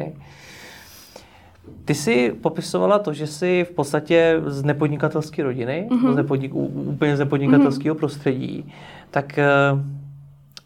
Ty 1.84 1.94
jsi 1.94 2.32
popisovala 2.40 2.98
to, 2.98 3.12
že 3.12 3.26
jsi 3.26 3.66
v 3.70 3.74
podstatě 3.74 4.42
z 4.46 4.64
nepodnikatelské 4.64 5.42
rodiny, 5.42 5.88
mm-hmm. 5.90 6.12
z 6.12 6.16
nepodnik, 6.16 6.54
úplně 6.54 7.16
z 7.16 7.18
nepodnikatelského 7.18 7.94
mm-hmm. 7.94 7.98
prostředí. 7.98 8.72
Tak 9.10 9.38
eh, 9.38 9.46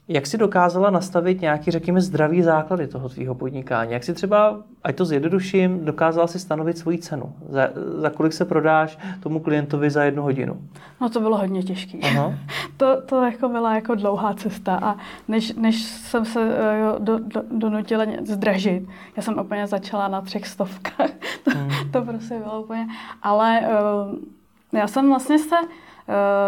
jak 0.09 0.27
jsi 0.27 0.39
dokázala 0.39 0.91
nastavit 0.91 1.41
nějaký, 1.41 1.71
řekněme, 1.71 2.01
zdravý 2.01 2.43
základy 2.43 2.87
toho 2.87 3.09
tvýho 3.09 3.35
podnikání? 3.35 3.93
Jak 3.93 4.05
si 4.05 4.15
třeba, 4.15 4.57
ať 4.83 4.97
to 4.97 5.05
zjednoduším, 5.05 5.85
dokázala 5.85 6.27
si 6.27 6.39
stanovit 6.39 6.79
svoji 6.79 6.99
cenu? 6.99 7.33
Za, 7.49 7.69
za 7.97 8.11
kolik 8.11 8.33
se 8.33 8.45
prodáš 8.45 8.99
tomu 9.21 9.41
klientovi 9.41 9.91
za 9.91 10.05
jednu 10.05 10.23
hodinu? 10.23 10.61
No 11.01 11.11
to 11.11 11.21
bylo 11.21 11.39
hodně 11.39 11.63
těžké. 11.63 11.99
to, 12.77 13.03
to 13.07 13.23
jako 13.23 13.49
byla 13.49 13.75
jako 13.75 13.95
dlouhá 13.95 14.35
cesta 14.35 14.79
a 14.83 14.97
než, 15.29 15.55
než 15.55 15.83
jsem 15.83 16.25
se 16.25 16.41
uh, 16.41 17.05
do, 17.05 17.19
do, 17.19 17.43
donutila 17.51 18.05
zdražit, 18.25 18.89
já 19.17 19.23
jsem 19.23 19.39
úplně 19.39 19.67
začala 19.67 20.09
na 20.09 20.21
třech 20.21 20.47
stovkách. 20.47 21.11
to, 21.45 21.51
hmm. 21.51 21.71
to 21.91 22.03
prostě 22.03 22.39
bylo 22.39 22.63
úplně, 22.63 22.87
ale 23.23 23.61
uh, 23.61 24.79
já 24.79 24.87
jsem 24.87 25.09
vlastně 25.09 25.39
se 25.39 25.57
Eh, 25.57 25.94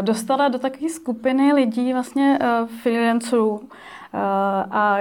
dostala 0.00 0.48
do 0.48 0.58
takové 0.58 0.88
skupiny 0.88 1.52
lidí, 1.52 1.92
vlastně 1.92 2.38
uh, 2.40 2.68
freelancerů. 2.68 3.50
Uh, 3.50 3.60
a 4.70 4.96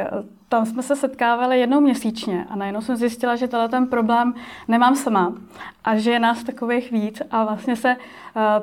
tam 0.49 0.65
jsme 0.65 0.83
se 0.83 0.95
setkávali 0.95 1.59
jednou 1.59 1.81
měsíčně 1.81 2.45
a 2.49 2.55
najednou 2.55 2.81
jsem 2.81 2.95
zjistila, 2.95 3.35
že 3.35 3.47
tenhle 3.47 3.69
ten 3.69 3.87
problém 3.87 4.33
nemám 4.67 4.95
sama 4.95 5.33
a 5.83 5.97
že 5.97 6.11
je 6.11 6.19
nás 6.19 6.43
takových 6.43 6.91
víc 6.91 7.21
a 7.31 7.43
vlastně 7.43 7.75
se 7.75 7.95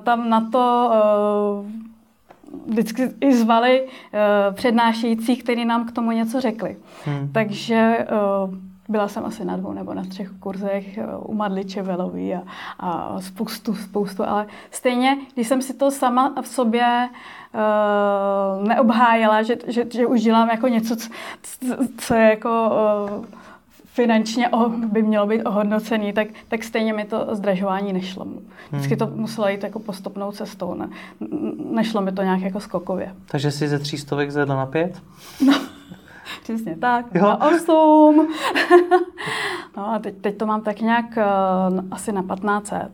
tam 0.04 0.28
na 0.28 0.48
to 0.52 0.90
vždycky 2.66 3.10
i 3.20 3.34
zvali 3.34 3.88
přednášející, 4.52 5.36
kteří 5.36 5.64
nám 5.64 5.86
k 5.86 5.92
tomu 5.92 6.10
něco 6.10 6.40
řekli. 6.40 6.76
Hmm. 7.04 7.32
Takže 7.32 8.06
byla 8.88 9.08
jsem 9.08 9.24
asi 9.24 9.44
na 9.44 9.56
dvou 9.56 9.72
nebo 9.72 9.94
na 9.94 10.04
třech 10.04 10.30
kurzech 10.30 10.98
eh, 10.98 11.06
u 11.16 11.34
Madliče 11.34 11.82
Velový 11.82 12.34
a, 12.34 12.42
a 12.78 13.20
spoustu, 13.20 13.74
spoustu, 13.74 14.24
ale 14.24 14.46
stejně, 14.70 15.16
když 15.34 15.48
jsem 15.48 15.62
si 15.62 15.74
to 15.74 15.90
sama 15.90 16.34
v 16.42 16.48
sobě 16.48 17.08
uh, 17.54 18.68
neobhájila, 18.68 19.42
že, 19.42 19.56
že, 19.66 19.86
že 19.92 20.06
už 20.06 20.20
dělám 20.20 20.50
jako 20.50 20.68
něco, 20.68 20.96
co, 20.96 21.08
co 21.98 22.14
je 22.14 22.30
jako 22.30 22.70
uh, 23.20 23.24
finančně 23.84 24.50
by 24.86 25.02
mělo 25.02 25.26
být 25.26 25.44
ohodnocený, 25.44 26.12
tak, 26.12 26.28
tak 26.48 26.64
stejně 26.64 26.92
mi 26.92 27.04
to 27.04 27.28
zdražování 27.32 27.92
nešlo. 27.92 28.26
Vždycky 28.72 28.96
to 28.96 29.06
hmm. 29.06 29.20
muselo 29.20 29.48
jít 29.48 29.62
jako 29.62 29.78
postupnou 29.78 30.32
cestou. 30.32 30.74
Ne, 30.74 30.88
nešlo 31.70 32.00
mi 32.00 32.12
to 32.12 32.22
nějak 32.22 32.40
jako 32.40 32.60
skokově. 32.60 33.14
Takže 33.26 33.50
jsi 33.50 33.68
ze 33.68 33.78
tří 33.78 33.98
stovek 33.98 34.30
zvedla 34.30 34.56
na 34.56 34.66
pět? 34.66 35.02
No. 35.46 35.71
Přesně 36.42 36.76
tak, 36.76 37.06
jo. 37.14 37.22
na 37.22 37.46
8. 37.46 38.28
no 39.76 39.88
a 39.88 39.98
teď, 39.98 40.14
teď 40.20 40.38
to 40.38 40.46
mám 40.46 40.60
tak 40.60 40.80
nějak 40.80 41.04
uh, 41.16 41.84
asi 41.90 42.12
na 42.12 42.22
1500. 42.22 42.90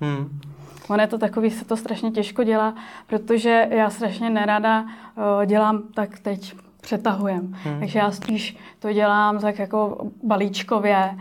Hmm. 0.00 0.40
Ono 0.88 1.02
je 1.02 1.06
to 1.06 1.18
takový, 1.18 1.50
se 1.50 1.64
to 1.64 1.76
strašně 1.76 2.10
těžko 2.10 2.44
dělá, 2.44 2.74
protože 3.06 3.68
já 3.70 3.90
strašně 3.90 4.30
nerada 4.30 4.82
uh, 4.82 5.44
dělám 5.46 5.82
tak 5.94 6.18
teď 6.18 6.54
přetahujem. 6.80 7.56
Hmm. 7.64 7.80
Takže 7.80 7.98
já 7.98 8.10
spíš 8.10 8.56
to 8.78 8.92
dělám 8.92 9.38
tak 9.38 9.58
jako 9.58 10.10
balíčkově. 10.22 11.16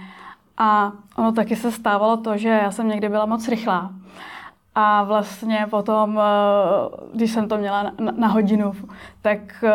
A 0.57 0.91
ono 1.15 1.31
taky 1.31 1.55
se 1.55 1.71
stávalo 1.71 2.17
to, 2.17 2.37
že 2.37 2.49
já 2.49 2.71
jsem 2.71 2.87
někdy 2.87 3.09
byla 3.09 3.25
moc 3.25 3.47
rychlá. 3.47 3.91
A 4.77 5.03
vlastně 5.03 5.67
potom, 5.69 6.19
eh, 6.19 7.13
když 7.13 7.31
jsem 7.31 7.47
to 7.47 7.57
měla 7.57 7.83
na, 7.83 8.11
na 8.17 8.27
hodinu, 8.27 8.73
tak 9.21 9.63
eh, 9.63 9.71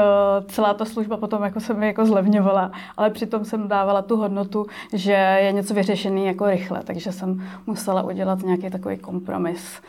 celá 0.49 0.75
ta 0.75 0.85
služba 0.85 1.17
potom 1.17 1.43
jako 1.43 1.61
se 1.61 1.75
mi 1.75 1.87
jako 1.87 2.07
zlevňovala, 2.07 2.73
ale 2.97 3.11
přitom 3.11 3.45
jsem 3.45 3.69
dávala 3.69 4.03
tu 4.03 4.17
hodnotu, 4.17 4.67
že 4.93 5.13
je 5.13 5.53
něco 5.53 5.75
vyřešené 5.75 6.21
jako 6.21 6.47
rychle, 6.47 6.83
takže 6.85 7.13
jsem 7.13 7.49
musela 7.67 8.03
udělat 8.03 8.43
nějaký 8.43 8.71
takový 8.71 8.99
kompromis 8.99 9.83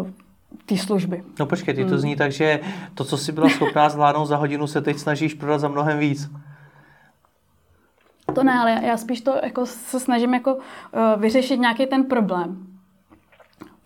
uh, 0.00 0.06
té 0.66 0.76
služby. 0.76 1.22
No 1.38 1.46
počkej, 1.46 1.74
ty 1.74 1.84
to 1.84 1.90
hmm. 1.90 1.98
zní 1.98 2.16
tak, 2.16 2.32
že 2.32 2.60
to, 2.94 3.04
co 3.04 3.16
jsi 3.16 3.32
byla 3.32 3.48
schopná 3.48 3.88
zvládnout 3.88 4.26
za 4.26 4.36
hodinu, 4.36 4.66
se 4.66 4.80
teď 4.80 4.98
snažíš 4.98 5.34
prodat 5.34 5.58
za 5.58 5.68
mnohem 5.68 5.98
víc. 5.98 6.30
To 8.34 8.42
ne, 8.42 8.58
ale 8.58 8.80
já 8.82 8.96
spíš 8.96 9.20
to 9.20 9.34
jako 9.42 9.66
se 9.66 10.00
snažím 10.00 10.34
jako 10.34 10.58
vyřešit 11.16 11.60
nějaký 11.60 11.86
ten 11.86 12.04
problém 12.04 12.69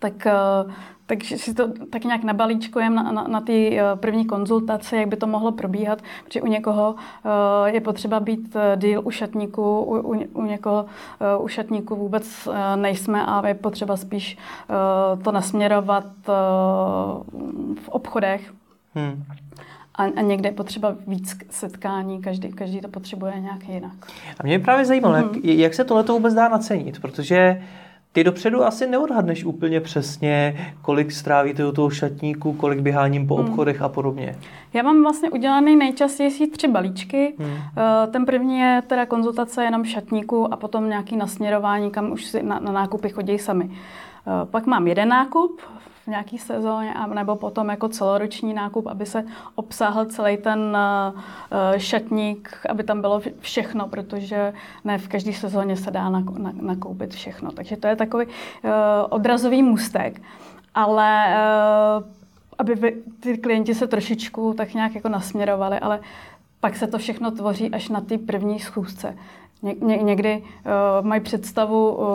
tak, 0.09 0.27
eh, 0.27 0.73
takže 1.05 1.37
si 1.37 1.53
to 1.53 1.67
tak 1.89 2.03
nějak 2.03 2.23
nabalíčkujeme 2.23 2.95
na, 2.95 3.11
na, 3.11 3.23
na 3.27 3.41
ty 3.41 3.79
eh, 3.79 3.83
první 3.95 4.25
konzultace, 4.25 4.97
jak 4.97 5.07
by 5.07 5.15
to 5.15 5.27
mohlo 5.27 5.51
probíhat, 5.51 6.01
protože 6.25 6.41
u 6.41 6.47
někoho 6.47 6.95
eh, 6.95 7.71
je 7.71 7.81
potřeba 7.81 8.19
být 8.19 8.55
díl 8.75 9.01
u 9.05 9.11
šatníku, 9.11 9.79
u, 9.79 9.97
u, 9.97 10.23
u 10.33 10.45
někoho 10.45 10.85
u 11.39 11.47
šatníku 11.47 11.95
vůbec 11.95 12.47
nejsme 12.75 13.25
a 13.25 13.47
je 13.47 13.53
potřeba 13.53 13.97
spíš 13.97 14.37
to 15.23 15.31
nasměrovat 15.31 16.05
v 17.81 17.89
obchodech. 17.89 18.53
Hmm. 18.95 19.23
A, 19.95 20.03
a 20.03 20.21
někde 20.21 20.49
je 20.49 20.53
potřeba 20.53 20.95
víc 21.07 21.37
setkání, 21.49 22.21
každý, 22.21 22.49
každý 22.49 22.81
to 22.81 22.87
potřebuje 22.87 23.39
nějak 23.39 23.69
jinak. 23.69 24.11
A 24.39 24.43
mě 24.43 24.59
právě 24.59 24.85
zajímalo, 24.85 25.15
mm-hmm. 25.15 25.39
jak, 25.43 25.57
jak 25.57 25.73
se 25.73 25.83
tohle 25.83 26.03
vůbec 26.03 26.33
dá 26.33 26.49
nacenit, 26.49 26.99
protože 27.01 27.61
ty 28.15 28.23
dopředu 28.23 28.63
asi 28.63 28.87
neodhadneš 28.87 29.43
úplně 29.43 29.81
přesně, 29.81 30.57
kolik 30.81 31.11
strávíte 31.11 31.65
u 31.65 31.71
toho 31.71 31.89
šatníku, 31.89 32.53
kolik 32.53 32.79
běháním 32.79 33.27
po 33.27 33.35
hmm. 33.35 33.45
obchodech 33.45 33.81
a 33.81 33.89
podobně. 33.89 34.35
Já 34.73 34.83
mám 34.83 35.03
vlastně 35.03 35.29
udělaný 35.29 35.75
nejčastěji 35.75 36.47
tři 36.47 36.67
balíčky. 36.67 37.33
Hmm. 37.39 37.49
Eh, 37.53 38.07
ten 38.07 38.25
první 38.25 38.59
je 38.59 38.81
teda 38.87 39.05
konzultace 39.05 39.63
jenom 39.63 39.85
šatníku 39.85 40.53
a 40.53 40.57
potom 40.57 40.89
nějaký 40.89 41.17
nasměrování, 41.17 41.91
kam 41.91 42.11
už 42.11 42.25
si 42.25 42.43
na, 42.43 42.59
na 42.59 42.71
nákupy 42.71 43.09
chodí 43.09 43.39
sami. 43.39 43.71
Eh, 43.71 44.45
pak 44.45 44.65
mám 44.65 44.87
jeden 44.87 45.09
nákup 45.09 45.61
v 46.05 46.07
nějaký 46.07 46.37
sezóně, 46.37 46.93
nebo 47.13 47.35
potom 47.35 47.69
jako 47.69 47.89
celoroční 47.89 48.53
nákup, 48.53 48.87
aby 48.87 49.05
se 49.05 49.23
obsáhl 49.55 50.05
celý 50.05 50.37
ten 50.37 50.77
uh, 50.77 51.77
šatník, 51.77 52.57
aby 52.69 52.83
tam 52.83 53.01
bylo 53.01 53.21
všechno, 53.39 53.87
protože 53.87 54.53
ne 54.83 54.97
v 54.97 55.07
každé 55.07 55.33
sezóně 55.33 55.77
se 55.77 55.91
dá 55.91 56.09
nakoupit 56.61 57.13
všechno. 57.13 57.51
Takže 57.51 57.77
to 57.77 57.87
je 57.87 57.95
takový 57.95 58.25
uh, 58.25 58.31
odrazový 59.09 59.63
můstek. 59.63 60.21
Ale 60.73 61.35
aby 62.57 63.01
ty 63.19 63.37
klienti 63.37 63.75
se 63.75 63.87
trošičku 63.87 64.53
tak 64.53 64.73
nějak 64.73 64.95
jako 64.95 65.09
nasměrovali, 65.09 65.79
ale 65.79 65.99
pak 66.59 66.75
se 66.75 66.87
to 66.87 66.97
všechno 66.97 67.31
tvoří 67.31 67.71
až 67.71 67.89
na 67.89 68.01
té 68.01 68.17
první 68.17 68.59
schůzce 68.59 69.17
Ně, 69.65 69.97
někdy 69.97 70.43
uh, 70.43 71.05
mají 71.05 71.21
představu, 71.21 71.95
uh, 71.95 72.05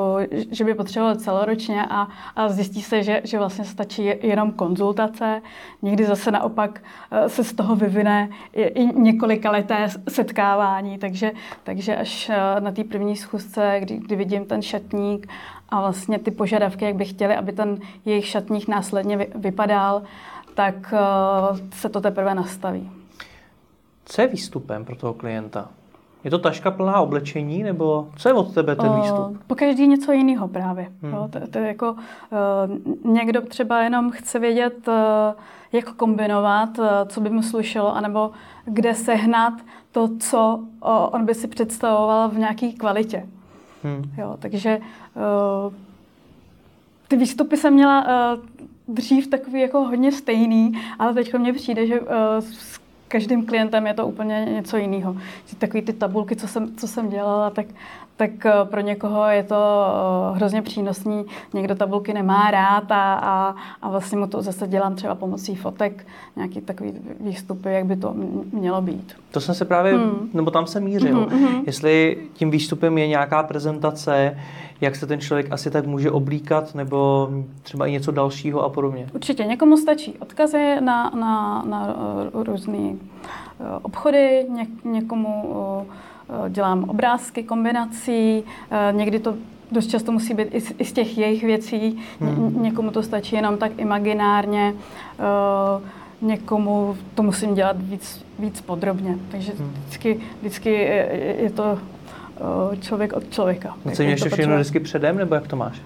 že 0.51 0.65
by 0.65 0.75
potřebovali 0.75 1.19
celoročně 1.19 1.87
a, 1.91 2.09
a 2.37 2.49
zjistí 2.49 2.83
se, 2.83 3.03
že, 3.03 3.21
že 3.25 3.39
vlastně 3.39 3.65
stačí 3.65 4.05
jenom 4.23 4.53
konzultace. 4.53 5.43
Někdy 5.83 6.07
zase 6.07 6.31
naopak 6.31 6.83
uh, 7.13 7.29
se 7.29 7.45
z 7.45 7.53
toho 7.53 7.77
vyvine 7.77 8.29
i, 8.53 8.63
i 8.63 9.01
několika 9.01 9.51
leté 9.51 9.89
setkávání, 10.09 10.99
takže, 10.99 11.33
takže 11.65 11.97
až 11.97 12.29
uh, 12.29 12.61
na 12.65 12.73
té 12.73 12.85
první 12.85 13.17
schůzce, 13.17 13.77
kdy, 13.81 13.97
kdy 13.97 14.17
vidím 14.17 14.45
ten 14.45 14.63
šatník 14.63 15.29
a 15.69 15.81
vlastně 15.81 16.19
ty 16.19 16.31
požadavky, 16.31 16.85
jak 16.85 16.95
by 16.95 17.05
chtěli, 17.05 17.37
aby 17.37 17.53
ten 17.53 17.79
jejich 18.05 18.27
šatník 18.27 18.69
následně 18.69 19.17
vy, 19.17 19.27
vypadal, 19.35 20.03
tak 20.55 20.75
uh, 20.93 21.59
se 21.73 21.89
to 21.89 22.01
teprve 22.01 22.35
nastaví. 22.35 22.91
Co 24.05 24.23
je 24.23 24.29
výstupem 24.29 24.85
pro 24.85 24.97
toho 24.97 25.15
klienta? 25.15 25.69
Je 26.25 26.31
to 26.31 26.39
taška 26.39 26.71
plná 26.71 27.01
oblečení, 27.01 27.63
nebo 27.63 28.09
co 28.17 28.29
je 28.29 28.33
od 28.33 28.55
tebe 28.55 28.77
ten 28.77 28.93
výstup? 29.01 29.39
Po 29.47 29.55
každý 29.55 29.87
něco 29.87 30.13
jiného 30.13 30.49
právě. 30.49 30.93
Hmm. 31.03 31.13
Jo, 31.13 31.29
to, 31.31 31.39
to 31.51 31.59
je 31.59 31.67
jako, 31.67 31.93
uh, 31.93 33.13
někdo 33.13 33.41
třeba 33.41 33.83
jenom 33.83 34.11
chce 34.11 34.39
vědět, 34.39 34.89
uh, 34.89 34.95
jak 35.73 35.93
kombinovat, 35.95 36.79
uh, 36.79 36.87
co 37.07 37.21
by 37.21 37.31
mu 37.31 37.43
slušelo, 37.43 37.97
anebo 37.97 38.31
kde 38.65 38.95
sehnat 38.95 39.55
to, 39.93 40.09
co 40.19 40.57
uh, 40.57 40.91
on 40.91 41.25
by 41.25 41.35
si 41.35 41.49
představoval 41.49 42.29
v 42.29 42.39
nějaké 42.39 42.73
kvalitě. 42.73 43.27
Hmm. 43.83 44.03
Jo, 44.19 44.37
takže 44.39 44.79
uh, 44.79 45.73
ty 47.09 47.17
výstupy 47.17 47.57
jsem 47.57 47.75
měla 47.75 48.05
uh, 48.05 48.43
dřív 48.95 49.27
takový 49.27 49.61
jako 49.61 49.81
hodně 49.81 50.13
stejný, 50.13 50.73
ale 50.99 51.15
teď 51.15 51.35
mně 51.35 51.53
přijde, 51.53 51.87
že 51.87 52.01
uh, 52.01 52.09
každým 53.11 53.47
klientem 53.47 53.87
je 53.87 53.95
to 53.95 54.07
úplně 54.07 54.45
něco 54.45 54.77
jiného. 54.77 55.17
Takový 55.59 55.83
ty 55.83 55.93
tabulky, 55.93 56.37
co 56.37 56.49
jsem, 56.49 56.77
co 56.77 56.89
jsem 56.89 57.09
dělala, 57.09 57.51
tak, 57.51 57.67
tak 58.21 58.47
eh, 58.47 58.53
pro 58.65 58.81
někoho 58.81 59.25
je 59.25 59.43
to 59.43 59.57
eh, 59.57 60.37
hrozně 60.37 60.63
přínosný. 60.63 61.25
Někdo 61.55 61.75
tabulky 61.75 62.15
nemá 62.15 62.51
rád 62.51 62.93
a, 62.93 63.15
a, 63.15 63.55
a 63.83 63.91
vlastně 63.91 64.19
mu 64.19 64.27
to 64.27 64.43
zase 64.43 64.69
dělám 64.69 64.95
třeba 64.95 65.15
pomocí 65.15 65.57
fotek, 65.57 66.07
nějaký 66.37 66.61
takový 66.61 66.93
výstupy, 67.21 67.73
jak 67.73 67.85
by 67.85 67.97
to 67.97 68.15
mělo 68.53 68.83
být. 68.83 69.13
To 69.31 69.41
jsem 69.41 69.55
se 69.55 69.65
právě, 69.65 69.97
hmm. 69.97 70.31
nebo 70.35 70.51
tam 70.51 70.67
se 70.67 70.81
mířil. 70.81 71.29
Hmm, 71.29 71.47
hmm. 71.47 71.63
Jestli 71.67 72.19
tím 72.33 72.51
výstupem 72.51 72.99
je 72.99 73.09
nějaká 73.09 73.43
prezentace, 73.43 74.37
jak 74.81 74.97
se 74.97 75.07
ten 75.07 75.21
člověk 75.21 75.53
asi 75.53 75.71
tak 75.71 75.87
může 75.87 76.11
oblíkat, 76.11 76.75
nebo 76.75 77.29
třeba 77.63 77.87
i 77.87 77.93
něco 77.93 78.13
dalšího 78.13 78.63
a 78.63 78.69
podobně. 78.69 79.07
Určitě, 79.15 79.45
někomu 79.45 79.77
stačí 79.77 80.15
odkazy 80.19 80.77
na, 80.81 81.11
na, 81.11 81.63
na 81.69 81.97
eh, 82.35 82.45
různé 82.45 82.97
obchody, 83.83 84.47
ně, 84.51 84.67
někomu 84.85 85.55
dělám 86.49 86.85
obrázky, 86.85 87.43
kombinací, 87.43 88.45
někdy 88.93 89.19
to 89.19 89.35
dost 89.73 89.87
často 89.87 90.13
musí 90.13 90.35
být 90.35 90.49
i 90.51 90.61
z, 90.61 90.73
i 90.79 90.85
z 90.85 90.93
těch 90.93 91.19
jejich 91.19 91.45
věcí, 91.45 91.99
hmm. 92.21 92.63
někomu 92.63 92.91
to 92.91 93.03
stačí 93.03 93.37
jenom 93.37 93.57
tak 93.57 93.73
imaginárně, 93.77 94.75
někomu 96.23 96.97
to 97.15 97.23
musím 97.23 97.55
dělat 97.55 97.77
víc, 97.79 98.25
víc 98.39 98.61
podrobně. 98.61 99.19
Takže 99.31 99.53
hmm. 99.59 99.71
vždycky, 99.71 100.21
vždycky 100.41 100.71
je, 100.73 101.51
to 101.55 101.79
člověk 102.81 103.13
od 103.13 103.31
člověka. 103.31 103.77
Naceňuješ 103.85 104.21
to 104.21 104.29
všechno 104.29 104.55
vždycky 104.55 104.81
předem, 104.81 105.17
nebo 105.17 105.35
jak 105.35 105.49
to 105.49 105.57
máš? 105.57 105.83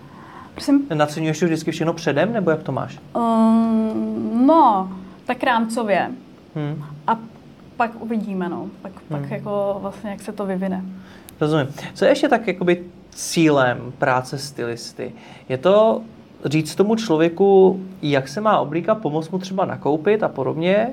Prosím? 0.52 0.86
Naceňuješ 0.94 1.38
to 1.38 1.46
vždycky 1.46 1.70
všechno 1.70 1.92
předem, 1.92 2.32
nebo 2.32 2.50
jak 2.50 2.62
to 2.62 2.72
máš? 2.72 2.98
Um, 3.16 4.46
no, 4.46 4.92
tak 5.24 5.42
rámcově. 5.42 6.10
Hmm. 6.54 6.84
Pak 7.76 8.02
uvidíme, 8.02 8.48
no. 8.48 8.68
Pak, 8.82 8.92
pak 9.08 9.22
hmm. 9.22 9.32
jako 9.32 9.76
vlastně, 9.80 10.10
jak 10.10 10.20
se 10.20 10.32
to 10.32 10.46
vyvine. 10.46 10.84
Rozumím. 11.40 11.66
Co 11.94 12.04
je 12.04 12.10
ještě 12.10 12.28
tak 12.28 12.46
jakoby 12.46 12.84
cílem 13.10 13.92
práce 13.98 14.38
stylisty? 14.38 15.12
Je 15.48 15.58
to 15.58 16.02
říct 16.44 16.74
tomu 16.74 16.96
člověku, 16.96 17.80
jak 18.02 18.28
se 18.28 18.40
má 18.40 18.58
oblíkat, 18.58 18.94
pomoct 18.94 19.30
mu 19.30 19.38
třeba 19.38 19.64
nakoupit 19.64 20.22
a 20.22 20.28
podobně, 20.28 20.88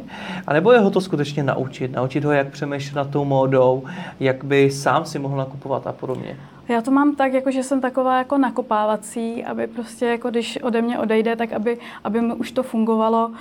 anebo 0.47 0.71
je 0.71 0.79
ho 0.79 0.89
to 0.89 1.01
skutečně 1.01 1.43
naučit, 1.43 1.91
naučit 1.91 2.23
ho, 2.23 2.31
jak 2.31 2.47
přemýšlet 2.47 2.95
nad 2.95 3.09
tou 3.09 3.25
módou, 3.25 3.83
jak 4.19 4.43
by 4.43 4.71
sám 4.71 5.05
si 5.05 5.19
mohl 5.19 5.37
nakupovat 5.37 5.87
a 5.87 5.91
podobně. 5.91 6.37
Já 6.71 6.81
to 6.81 6.91
mám 6.91 7.15
tak, 7.15 7.33
jako 7.33 7.51
že 7.51 7.63
jsem 7.63 7.81
taková 7.81 8.17
jako 8.17 8.37
nakopávací, 8.37 9.45
aby 9.45 9.67
prostě 9.67 10.05
jako 10.05 10.29
když 10.29 10.59
ode 10.61 10.81
mě 10.81 10.99
odejde, 10.99 11.35
tak 11.35 11.53
aby, 11.53 11.77
aby 12.03 12.21
mi 12.21 12.33
už 12.33 12.51
to 12.51 12.63
fungovalo 12.63 13.27
uh, 13.27 13.35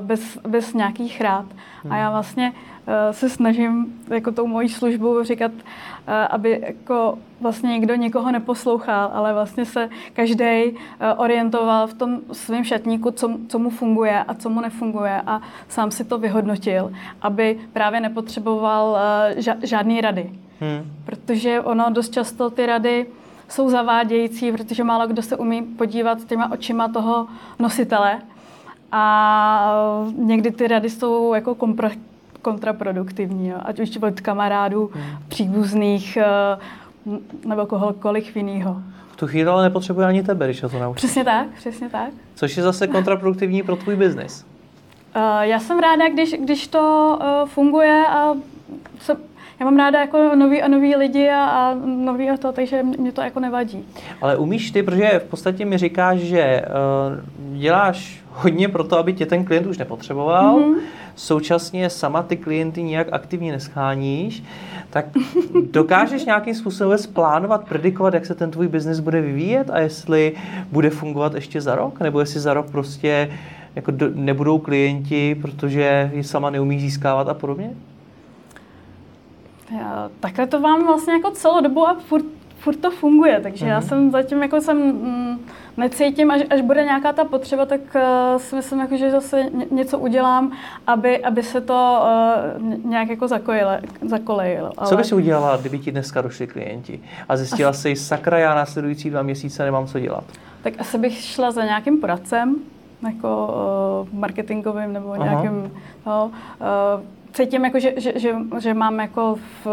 bez, 0.00 0.38
bez 0.48 0.74
nějakých 0.74 1.20
rád. 1.20 1.44
Hmm. 1.82 1.92
A 1.92 1.96
já 1.96 2.10
vlastně 2.10 2.52
uh, 2.52 2.94
se 3.10 3.28
snažím 3.28 4.00
jako 4.10 4.32
tou 4.32 4.46
mojí 4.46 4.68
službou 4.68 5.22
říkat, 5.22 5.52
uh, 5.52 5.58
aby 6.30 6.60
jako 6.66 7.18
vlastně 7.40 7.70
nikdo 7.70 7.94
nikoho 7.94 8.32
neposlouchal, 8.32 9.10
ale 9.14 9.32
vlastně 9.32 9.64
se 9.64 9.88
každý 10.12 10.70
uh, 10.70 10.76
orientoval 11.16 11.86
v 11.86 11.94
tom 11.94 12.20
svém 12.32 12.64
šatníku, 12.64 13.10
co, 13.10 13.30
co 13.48 13.58
mu 13.58 13.70
funguje 13.70 14.24
a 14.24 14.34
co 14.34 14.50
mu 14.50 14.60
nefunguje 14.60 15.22
a 15.26 15.40
sám 15.68 15.90
si 15.90 16.04
to 16.04 16.18
vyhodnotil, 16.18 16.92
aby 17.22 17.60
právě 17.72 18.00
nepotřeboval 18.00 18.90
uh, 18.90 19.38
ža- 19.38 19.58
žádný 19.62 20.00
rady. 20.00 20.30
Hmm. 20.62 20.92
Protože 21.04 21.60
ono 21.60 21.90
dost 21.90 22.12
často 22.12 22.50
ty 22.50 22.66
rady 22.66 23.06
jsou 23.48 23.70
zavádějící, 23.70 24.52
protože 24.52 24.84
málo 24.84 25.06
kdo 25.06 25.22
se 25.22 25.36
umí 25.36 25.62
podívat 25.62 26.24
těma 26.24 26.52
očima 26.52 26.88
toho 26.88 27.26
nositele. 27.58 28.18
A 28.92 29.74
někdy 30.16 30.50
ty 30.50 30.68
rady 30.68 30.90
jsou 30.90 31.34
jako 31.34 31.54
kompro- 31.54 31.98
kontraproduktivní, 32.42 33.48
jo. 33.48 33.58
ať 33.62 33.80
už 33.80 33.96
od 33.96 34.20
kamarádů, 34.20 34.90
hmm. 34.94 35.04
příbuzných 35.28 36.16
eh, 36.16 36.26
nebo 37.44 37.66
kohokoliv 37.66 38.36
jiného. 38.36 38.82
V 39.12 39.16
tu 39.16 39.26
chvíli 39.26 39.50
ale 39.50 39.62
nepotřebuje 39.62 40.06
ani 40.06 40.22
tebe, 40.22 40.46
když 40.46 40.60
to 40.60 40.78
naučí. 40.78 40.96
Přesně 40.96 41.24
tak, 41.24 41.46
přesně 41.56 41.88
tak. 41.88 42.10
Což 42.34 42.56
je 42.56 42.62
zase 42.62 42.86
kontraproduktivní 42.86 43.62
pro 43.62 43.76
tvůj 43.76 43.96
biznis. 43.96 44.46
Uh, 45.16 45.22
já 45.40 45.60
jsem 45.60 45.78
ráda, 45.78 46.08
když, 46.08 46.32
když 46.32 46.66
to 46.66 47.18
uh, 47.20 47.48
funguje 47.48 48.06
a 48.08 48.34
se, 49.00 49.16
já 49.62 49.70
mám 49.70 49.76
ráda 49.76 50.00
jako 50.00 50.34
nový 50.34 50.62
a 50.62 50.68
nový 50.68 50.96
lidi 50.96 51.28
a, 51.28 51.44
a 51.44 51.74
nový 51.84 52.30
a 52.30 52.36
to, 52.36 52.52
takže 52.52 52.82
mě 52.82 53.12
to 53.12 53.20
jako 53.20 53.40
nevadí. 53.40 53.84
Ale 54.20 54.36
umíš 54.36 54.70
ty, 54.70 54.82
protože 54.82 55.20
v 55.26 55.30
podstatě 55.30 55.64
mi 55.64 55.78
říkáš, 55.78 56.18
že 56.18 56.62
uh, 56.62 57.58
děláš 57.58 58.22
hodně 58.30 58.68
pro 58.68 58.84
to, 58.84 58.98
aby 58.98 59.12
tě 59.12 59.26
ten 59.26 59.44
klient 59.44 59.66
už 59.66 59.78
nepotřeboval, 59.78 60.58
mm-hmm. 60.58 60.74
současně 61.14 61.90
sama 61.90 62.22
ty 62.22 62.36
klienty 62.36 62.82
nějak 62.82 63.08
aktivně 63.12 63.52
nescháníš, 63.52 64.44
tak 64.90 65.06
dokážeš 65.70 66.24
nějakým 66.24 66.54
způsobem 66.54 66.98
plánovat, 67.12 67.68
predikovat, 67.68 68.14
jak 68.14 68.26
se 68.26 68.34
ten 68.34 68.50
tvůj 68.50 68.68
biznis 68.68 69.00
bude 69.00 69.20
vyvíjet 69.20 69.70
a 69.70 69.78
jestli 69.78 70.32
bude 70.72 70.90
fungovat 70.90 71.34
ještě 71.34 71.60
za 71.60 71.74
rok, 71.74 72.00
nebo 72.00 72.20
jestli 72.20 72.40
za 72.40 72.54
rok 72.54 72.70
prostě 72.70 73.30
jako 73.76 73.90
do, 73.90 74.08
nebudou 74.14 74.58
klienti, 74.58 75.34
protože 75.34 76.10
ji 76.14 76.24
sama 76.24 76.50
neumí 76.50 76.80
získávat 76.80 77.28
a 77.28 77.34
podobně? 77.34 77.70
Takhle 80.20 80.46
to 80.46 80.60
mám 80.60 80.86
vlastně 80.86 81.12
jako 81.12 81.30
celou 81.30 81.60
dobu 81.60 81.88
a 81.88 81.96
furt, 82.06 82.24
furt 82.58 82.76
to 82.76 82.90
funguje, 82.90 83.40
takže 83.40 83.64
mm-hmm. 83.64 83.68
já 83.68 83.78
mhm. 83.78 83.88
jsem 83.88 84.10
zatím 84.10 84.42
jako 84.42 84.60
jsem 84.60 84.76
mm, 84.76 85.38
necítím, 85.76 86.30
až, 86.30 86.42
až 86.50 86.60
bude 86.60 86.84
nějaká 86.84 87.12
ta 87.12 87.24
potřeba, 87.24 87.66
tak 87.66 87.80
uh, 87.94 88.40
si 88.40 88.56
myslím, 88.56 88.80
jako, 88.80 88.96
že 88.96 89.10
zase 89.10 89.44
něco 89.70 89.98
udělám, 89.98 90.52
aby, 90.86 91.24
aby 91.24 91.42
se 91.42 91.60
to 91.60 92.02
uh, 92.56 92.84
nějak 92.84 93.08
jako 93.08 93.28
zakolejilo. 94.02 94.70
Ale... 94.76 94.88
Co 94.88 94.96
by 94.96 95.04
si 95.04 95.14
udělala, 95.14 95.56
kdyby 95.56 95.78
ti 95.78 95.92
dneska 95.92 96.20
došli 96.20 96.46
klienti 96.46 97.00
a 97.28 97.36
zjistila 97.36 97.70
asi... 97.70 97.96
si, 97.96 98.04
sakra, 98.04 98.38
já 98.38 98.54
následující 98.54 99.10
dva 99.10 99.22
měsíce 99.22 99.64
nemám 99.64 99.86
co 99.86 100.00
dělat? 100.00 100.24
Tak 100.62 100.74
asi 100.78 100.98
bych 100.98 101.20
šla 101.20 101.50
za 101.50 101.64
nějakým 101.64 102.00
poradcem, 102.00 102.56
jako 103.06 103.54
uh, 104.12 104.18
marketingovým 104.18 104.92
nebo 104.92 105.12
Aha. 105.12 105.24
nějakým, 105.24 105.72
no, 106.06 106.30
uh, 106.60 107.02
cítím, 107.32 107.64
jako, 107.64 107.78
že, 107.78 107.92
že, 107.96 108.12
že, 108.16 108.34
že 108.58 108.74
mám 108.74 108.98
jako 108.98 109.38
v, 109.64 109.66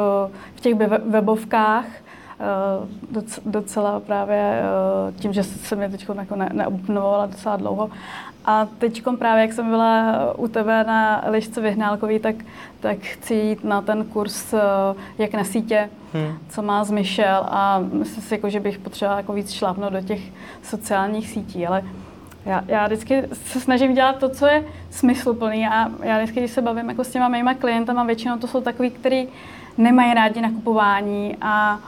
v 0.56 0.62
těch 0.62 0.76
webovkách 1.06 1.86
eh, 1.86 3.26
docela 3.46 4.00
právě 4.00 4.62
eh, 4.62 5.12
tím, 5.12 5.34
že 5.34 5.44
jsem 5.44 5.82
je 5.82 5.90
teď 5.90 6.08
jako 6.16 6.36
ne, 6.36 6.50
neobnovovala 6.54 7.26
docela 7.26 7.56
dlouho. 7.56 7.90
A 8.46 8.68
teď 8.78 9.04
právě, 9.20 9.42
jak 9.42 9.54
jsem 9.54 9.70
byla 9.70 10.16
u 10.38 10.48
tebe 10.48 10.84
na 10.84 11.24
lišce 11.28 11.62
vyhnálkový, 11.62 12.20
tak, 12.20 12.36
tak 12.80 12.98
chci 12.98 13.34
jít 13.34 13.64
na 13.64 13.82
ten 13.82 14.04
kurz 14.04 14.54
eh, 14.54 14.60
jak 15.18 15.34
na 15.34 15.44
sítě, 15.44 15.90
hmm. 16.14 16.38
co 16.50 16.62
má 16.62 16.84
z 16.84 16.92
Michel 16.92 17.46
a 17.50 17.80
myslím 17.92 18.24
si, 18.24 18.34
jako, 18.34 18.50
že 18.50 18.60
bych 18.60 18.80
potřebovala 18.80 19.20
jako 19.20 19.34
víc 19.34 19.52
šlápnout 19.52 19.94
do 19.94 20.02
těch 20.02 20.22
sociálních 20.64 21.30
sítí, 21.30 21.68
ale 21.68 21.84
já, 22.50 22.64
já 22.68 22.86
vždycky 22.86 23.24
se 23.34 23.60
snažím 23.60 23.94
dělat 23.94 24.18
to, 24.18 24.30
co 24.30 24.46
je 24.46 24.64
smysluplný 24.90 25.68
a 25.68 25.90
já 26.04 26.18
vždycky, 26.18 26.40
když 26.40 26.52
se 26.52 26.62
bavím 26.62 26.90
jako 26.90 27.04
s 27.04 27.10
těma 27.10 27.28
mýma 27.28 27.54
klientama, 27.54 28.04
většinou 28.04 28.38
to 28.38 28.48
jsou 28.48 28.62
takový, 28.62 28.90
kteří 28.92 29.28
nemají 29.78 30.14
rádi 30.14 30.42
nakupování 30.42 31.38
a 31.42 31.80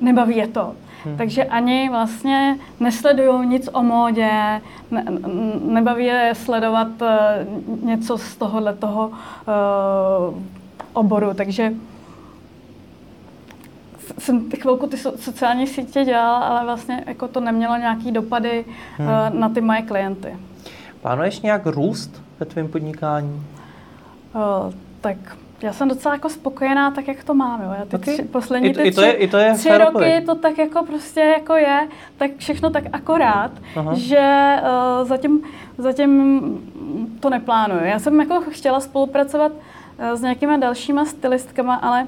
nebaví 0.00 0.36
je 0.36 0.48
to. 0.48 0.74
Hmm. 1.04 1.16
Takže 1.16 1.44
ani 1.44 1.88
vlastně 1.90 2.58
nesledují 2.80 3.46
nic 3.46 3.68
o 3.72 3.82
módě, 3.82 4.30
ne, 4.90 5.04
nebaví 5.64 6.04
je 6.04 6.32
sledovat 6.34 6.88
uh, 7.00 7.84
něco 7.84 8.18
z 8.18 8.36
tohohle 8.36 8.74
toho 8.74 9.08
uh, 9.08 10.42
oboru. 10.92 11.34
Takže 11.34 11.72
jsem 14.18 14.50
chvilku 14.50 14.86
ty 14.86 14.96
sociální 14.96 15.66
sítě 15.66 16.04
dělala, 16.04 16.38
ale 16.38 16.64
vlastně 16.64 17.04
jako 17.06 17.28
to 17.28 17.40
nemělo 17.40 17.76
nějaký 17.76 18.12
dopady 18.12 18.64
hmm. 18.96 19.40
na 19.40 19.48
ty 19.48 19.60
moje 19.60 19.82
klienty. 19.82 20.36
Plánuješ 21.02 21.40
nějak 21.40 21.66
růst 21.66 22.22
ve 22.40 22.46
tvém 22.46 22.68
podnikání? 22.68 23.42
Uh, 24.34 24.72
tak 25.00 25.16
já 25.62 25.72
jsem 25.72 25.88
docela 25.88 26.14
jako 26.14 26.28
spokojená 26.28 26.90
tak, 26.90 27.08
jak 27.08 27.24
to 27.24 27.34
mám. 27.34 27.62
Jo. 27.62 27.70
Já 27.78 27.84
ty 27.84 27.96
okay. 27.96 28.14
tři, 28.14 28.22
poslední 28.22 28.68
I 28.68 28.74
to, 28.74 28.82
ty 28.82 28.90
tři, 28.90 28.90
i 28.90 28.94
to 28.94 29.02
je, 29.02 29.12
i 29.12 29.28
to 29.28 29.36
je 29.38 29.54
tři 29.54 29.78
roky 29.78 30.22
to 30.26 30.34
tak 30.34 30.58
jako 30.58 30.84
prostě 30.84 31.20
jako 31.20 31.54
je, 31.54 31.88
tak 32.16 32.30
všechno 32.36 32.70
tak 32.70 32.84
akorát, 32.92 33.50
Aha. 33.76 33.94
že 33.94 34.56
uh, 34.62 35.08
zatím, 35.08 35.42
zatím 35.78 36.40
to 37.20 37.30
neplánuju. 37.30 37.84
Já 37.84 37.98
jsem 37.98 38.20
jako 38.20 38.40
chtěla 38.50 38.80
spolupracovat 38.80 39.52
uh, 39.52 40.16
s 40.16 40.20
nějakýma 40.20 40.56
dalšíma 40.56 41.04
stylistkama, 41.04 41.74
ale 41.74 42.06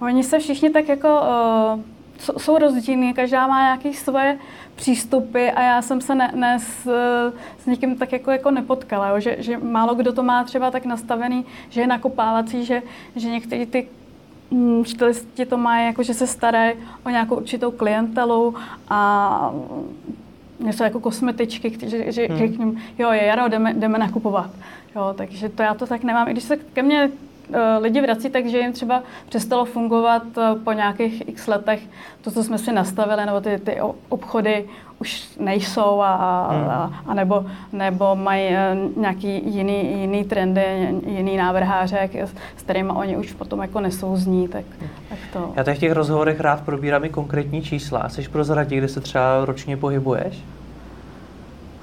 oni 0.00 0.22
se 0.24 0.38
všichni 0.38 0.70
tak 0.70 0.88
jako 0.88 1.08
uh, 1.08 1.80
jsou 2.38 2.58
rozdílní, 2.58 3.14
každá 3.14 3.46
má 3.46 3.62
nějaké 3.62 3.92
svoje 3.92 4.38
přístupy 4.74 5.50
a 5.50 5.62
já 5.62 5.82
jsem 5.82 6.00
se 6.00 6.14
ne, 6.14 6.32
ne 6.34 6.58
s, 6.58 6.88
s 7.58 7.66
někým 7.66 7.96
tak 7.96 8.12
jako, 8.12 8.30
jako 8.30 8.50
nepotkala, 8.50 9.08
jo? 9.08 9.20
Že, 9.20 9.36
že 9.38 9.58
málo 9.58 9.94
kdo 9.94 10.12
to 10.12 10.22
má 10.22 10.44
třeba 10.44 10.70
tak 10.70 10.84
nastavený, 10.84 11.44
že 11.70 11.80
je 11.80 11.86
nakopávací, 11.86 12.64
že, 12.64 12.82
že 13.16 13.30
někteří 13.30 13.66
ty 13.66 13.88
mm, 14.50 14.84
stylisti 14.84 15.46
to 15.46 15.56
mají 15.56 15.86
jako, 15.86 16.02
že 16.02 16.14
se 16.14 16.26
starají 16.26 16.72
o 17.06 17.10
nějakou 17.10 17.36
určitou 17.36 17.70
klientelu 17.70 18.54
a 18.88 19.52
něco 20.60 20.84
jako 20.84 21.00
kosmetičky, 21.00 21.78
že, 21.86 22.12
že 22.12 22.26
hmm. 22.26 22.54
k 22.54 22.58
ním, 22.58 22.82
jo, 22.98 23.10
je 23.10 23.24
jaro, 23.24 23.48
jdeme, 23.48 23.74
jdeme 23.74 23.98
nakupovat. 23.98 24.50
Jo, 24.96 25.14
takže 25.16 25.48
to 25.48 25.62
já 25.62 25.74
to 25.74 25.86
tak 25.86 26.04
nemám. 26.04 26.28
I 26.28 26.32
když 26.32 26.44
se 26.44 26.56
ke 26.56 26.82
mně 26.82 27.10
lidi 27.78 28.00
vrací, 28.00 28.30
takže 28.30 28.58
jim 28.58 28.72
třeba 28.72 29.02
přestalo 29.28 29.64
fungovat 29.64 30.22
eh, 30.38 30.54
po 30.64 30.72
nějakých 30.72 31.28
x 31.28 31.46
letech 31.46 31.80
to, 32.20 32.30
co 32.30 32.44
jsme 32.44 32.58
si 32.58 32.72
nastavili, 32.72 33.26
nebo 33.26 33.40
ty, 33.40 33.58
ty 33.58 33.80
obchody 34.08 34.64
už 34.98 35.28
nejsou 35.40 36.00
a, 36.00 36.14
a, 36.14 36.52
hmm. 36.52 36.94
a 37.06 37.14
nebo, 37.14 37.46
nebo 37.72 38.16
mají 38.16 38.48
eh, 38.48 38.76
nějaký 38.96 39.42
jiný, 39.50 40.00
jiný 40.00 40.24
trendy, 40.24 40.88
jiný 41.06 41.36
návrháře, 41.36 42.10
s 42.56 42.62
kterými 42.62 42.90
oni 42.90 43.16
už 43.16 43.32
potom 43.32 43.60
jako 43.60 43.80
nesouzní, 43.80 44.48
tak, 44.48 44.64
tak 45.08 45.18
to. 45.32 45.52
Já 45.56 45.64
tady 45.64 45.76
v 45.76 45.80
těch 45.80 45.92
rozhovorech 45.92 46.40
rád 46.40 46.60
probírám 46.60 47.04
i 47.04 47.08
konkrétní 47.08 47.62
čísla. 47.62 48.08
Jsi 48.08 48.28
prozradit, 48.28 48.78
kde 48.78 48.88
se 48.88 49.00
třeba 49.00 49.44
ročně 49.44 49.76
pohybuješ? 49.76 50.44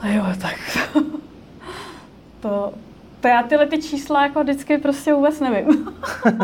A 0.01 0.08
jo, 0.08 0.23
tak 0.41 0.56
to, 2.39 2.73
to 3.25 3.29
já 3.29 3.43
tyhle 3.43 3.65
ty 3.65 3.81
čísla 3.81 4.23
jako 4.23 4.43
vždycky 4.43 4.77
prostě 4.77 5.13
vůbec 5.13 5.39
nevím. 5.39 5.88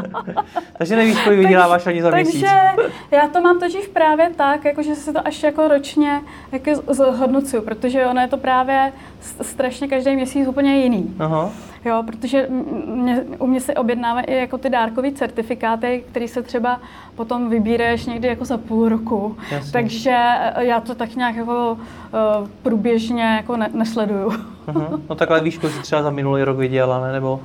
takže 0.78 0.96
nevíš, 0.96 1.22
kolik 1.24 1.40
vyděláváš 1.40 1.88
ani 1.88 2.02
za 2.02 2.10
měsíc. 2.10 2.42
Takže 2.42 2.92
já 3.12 3.28
to 3.28 3.42
mám 3.42 3.60
totiž 3.60 3.88
právě 3.88 4.32
tak, 4.36 4.66
jako 4.66 4.84
že 4.84 4.96
se 4.96 5.14
to 5.14 5.28
až 5.28 5.44
jako 5.44 5.68
ročně 5.68 6.22
jako 6.52 6.94
zhodnocuju, 6.94 7.62
protože 7.62 8.06
ono 8.06 8.22
je 8.22 8.28
to 8.28 8.38
právě 8.38 8.94
strašně 9.42 9.88
každý 9.88 10.16
měsíc 10.16 10.48
úplně 10.48 10.84
jiný. 10.84 11.16
Aha. 11.20 11.52
Jo, 11.86 12.04
protože 12.06 12.48
mě, 12.86 13.24
u 13.40 13.48
mě 13.48 13.62
se 13.62 13.74
objednávají 13.74 14.26
i 14.26 14.36
jako 14.36 14.58
ty 14.58 14.70
dárkové 14.70 15.12
certifikáty, 15.12 16.04
které 16.10 16.28
se 16.28 16.42
třeba 16.42 16.82
potom 17.16 17.50
vybíráš 17.50 18.06
někdy 18.06 18.28
jako 18.28 18.46
za 18.46 18.58
půl 18.58 18.90
roku. 18.90 19.38
Jasně. 19.52 19.72
Takže 19.72 20.18
eh, 20.40 20.66
já 20.66 20.82
to 20.82 20.96
tak 20.96 21.16
nějak 21.16 21.36
jako 21.36 21.72
uh, 21.72 22.48
průběžně 22.64 23.24
jako 23.24 23.58
ne, 23.58 23.70
nesleduju. 23.74 24.30
Uh-huh. 24.68 25.02
No 25.10 25.16
takhle 25.16 25.42
víš, 25.42 25.58
kolik 25.58 25.76
jsi 25.76 25.82
třeba 25.82 26.04
za 26.04 26.10
minulý 26.10 26.44
rok 26.44 26.58
viděla, 26.58 27.02
ne? 27.02 27.12
Nebo 27.12 27.42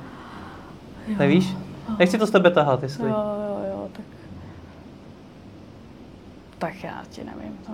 jo. 1.07 1.15
nevíš? 1.19 1.55
Nechci 1.99 2.17
to 2.17 2.27
z 2.27 2.31
tebe 2.31 2.51
tahat, 2.51 2.83
jestli. 2.83 3.09
Jo, 3.09 3.15
jo, 3.49 3.65
jo, 3.69 3.89
tak... 3.93 4.05
Tak 6.57 6.83
já 6.83 7.03
ti 7.09 7.23
nevím, 7.23 7.57
to... 7.65 7.71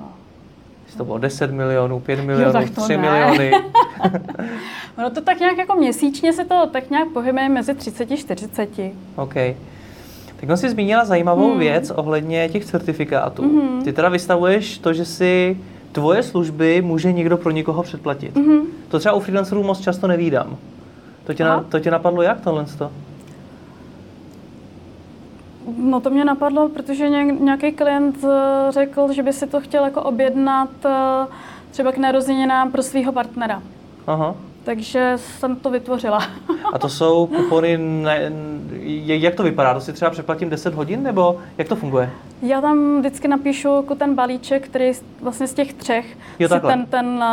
Jestli 0.94 0.98
to 0.98 1.06
bylo 1.06 1.18
10 1.18 1.52
milionů, 1.52 2.00
5 2.00 2.20
milionů, 2.20 2.60
jo, 2.60 2.84
3 2.84 2.98
ne. 2.98 2.98
miliony. 2.98 3.52
ono 4.98 5.10
to 5.16 5.22
tak 5.22 5.40
nějak 5.40 5.58
jako 5.58 5.76
měsíčně 5.76 6.34
se 6.34 6.46
to 6.46 6.68
tak 6.72 6.90
nějak 6.90 7.08
pohybuje 7.08 7.50
mezi 7.50 7.74
30 7.74 8.12
a 8.12 8.16
40. 8.16 8.70
OK. 9.16 9.34
Tak 10.36 10.58
jsi 10.58 10.70
zmínila 10.70 11.06
zajímavou 11.06 11.50
hmm. 11.50 11.60
věc 11.60 11.92
ohledně 11.92 12.50
těch 12.50 12.66
certifikátů. 12.66 13.42
Hmm. 13.42 13.84
Ty 13.84 13.94
teda 13.94 14.10
vystavuješ 14.10 14.78
to, 14.78 14.94
že 14.94 15.06
si 15.06 15.58
tvoje 15.92 16.24
služby 16.24 16.82
může 16.82 17.12
někdo 17.12 17.38
pro 17.38 17.52
někoho 17.52 17.84
předplatit. 17.84 18.36
Hmm. 18.36 18.62
To 18.88 19.00
třeba 19.00 19.16
u 19.16 19.20
freelancerů 19.20 19.64
moc 19.64 19.80
často 19.80 20.08
nevídám. 20.08 20.58
To 21.24 21.34
tě, 21.34 21.44
na, 21.44 21.64
to 21.70 21.80
tě 21.80 21.92
napadlo 21.92 22.22
jak 22.22 22.42
tohle? 22.42 22.66
No 25.78 26.00
to 26.00 26.10
mě 26.10 26.26
napadlo, 26.26 26.70
protože 26.70 27.10
nějaký 27.10 27.72
klient 27.72 28.18
eh, 28.24 28.72
řekl, 28.72 29.14
že 29.14 29.24
by 29.24 29.34
si 29.34 29.48
to 29.48 29.62
chtěl 29.62 29.84
jako 29.84 30.02
objednat 30.02 30.70
eh, 30.86 31.28
třeba 31.72 31.92
k 31.92 31.98
narozeninám 31.98 32.72
pro 32.72 32.84
svého 32.84 33.12
partnera. 33.12 33.62
Aha. 34.08 34.36
Takže 34.64 35.14
jsem 35.16 35.56
to 35.56 35.70
vytvořila. 35.70 36.24
A 36.74 36.80
to 36.80 36.90
jsou 36.90 37.28
kupony, 37.28 37.78
ne, 37.78 38.32
jak 39.06 39.36
to 39.36 39.44
vypadá? 39.44 39.74
To 39.74 39.82
si 39.82 39.94
třeba 39.94 40.12
přeplatím 40.12 40.50
10 40.50 40.74
hodin, 40.74 41.04
nebo 41.04 41.40
jak 41.58 41.68
to 41.68 41.76
funguje? 41.76 42.10
Já 42.42 42.62
tam 42.62 43.00
vždycky 43.00 43.28
napíšu 43.28 43.68
jako 43.76 43.96
ten 43.96 44.16
balíček, 44.16 44.66
který 44.66 44.92
vlastně 45.22 45.48
z 45.48 45.54
těch 45.54 45.74
třech 45.74 46.18
jo, 46.40 46.50
si 46.50 46.60
ten, 46.60 46.86
ten 46.86 47.24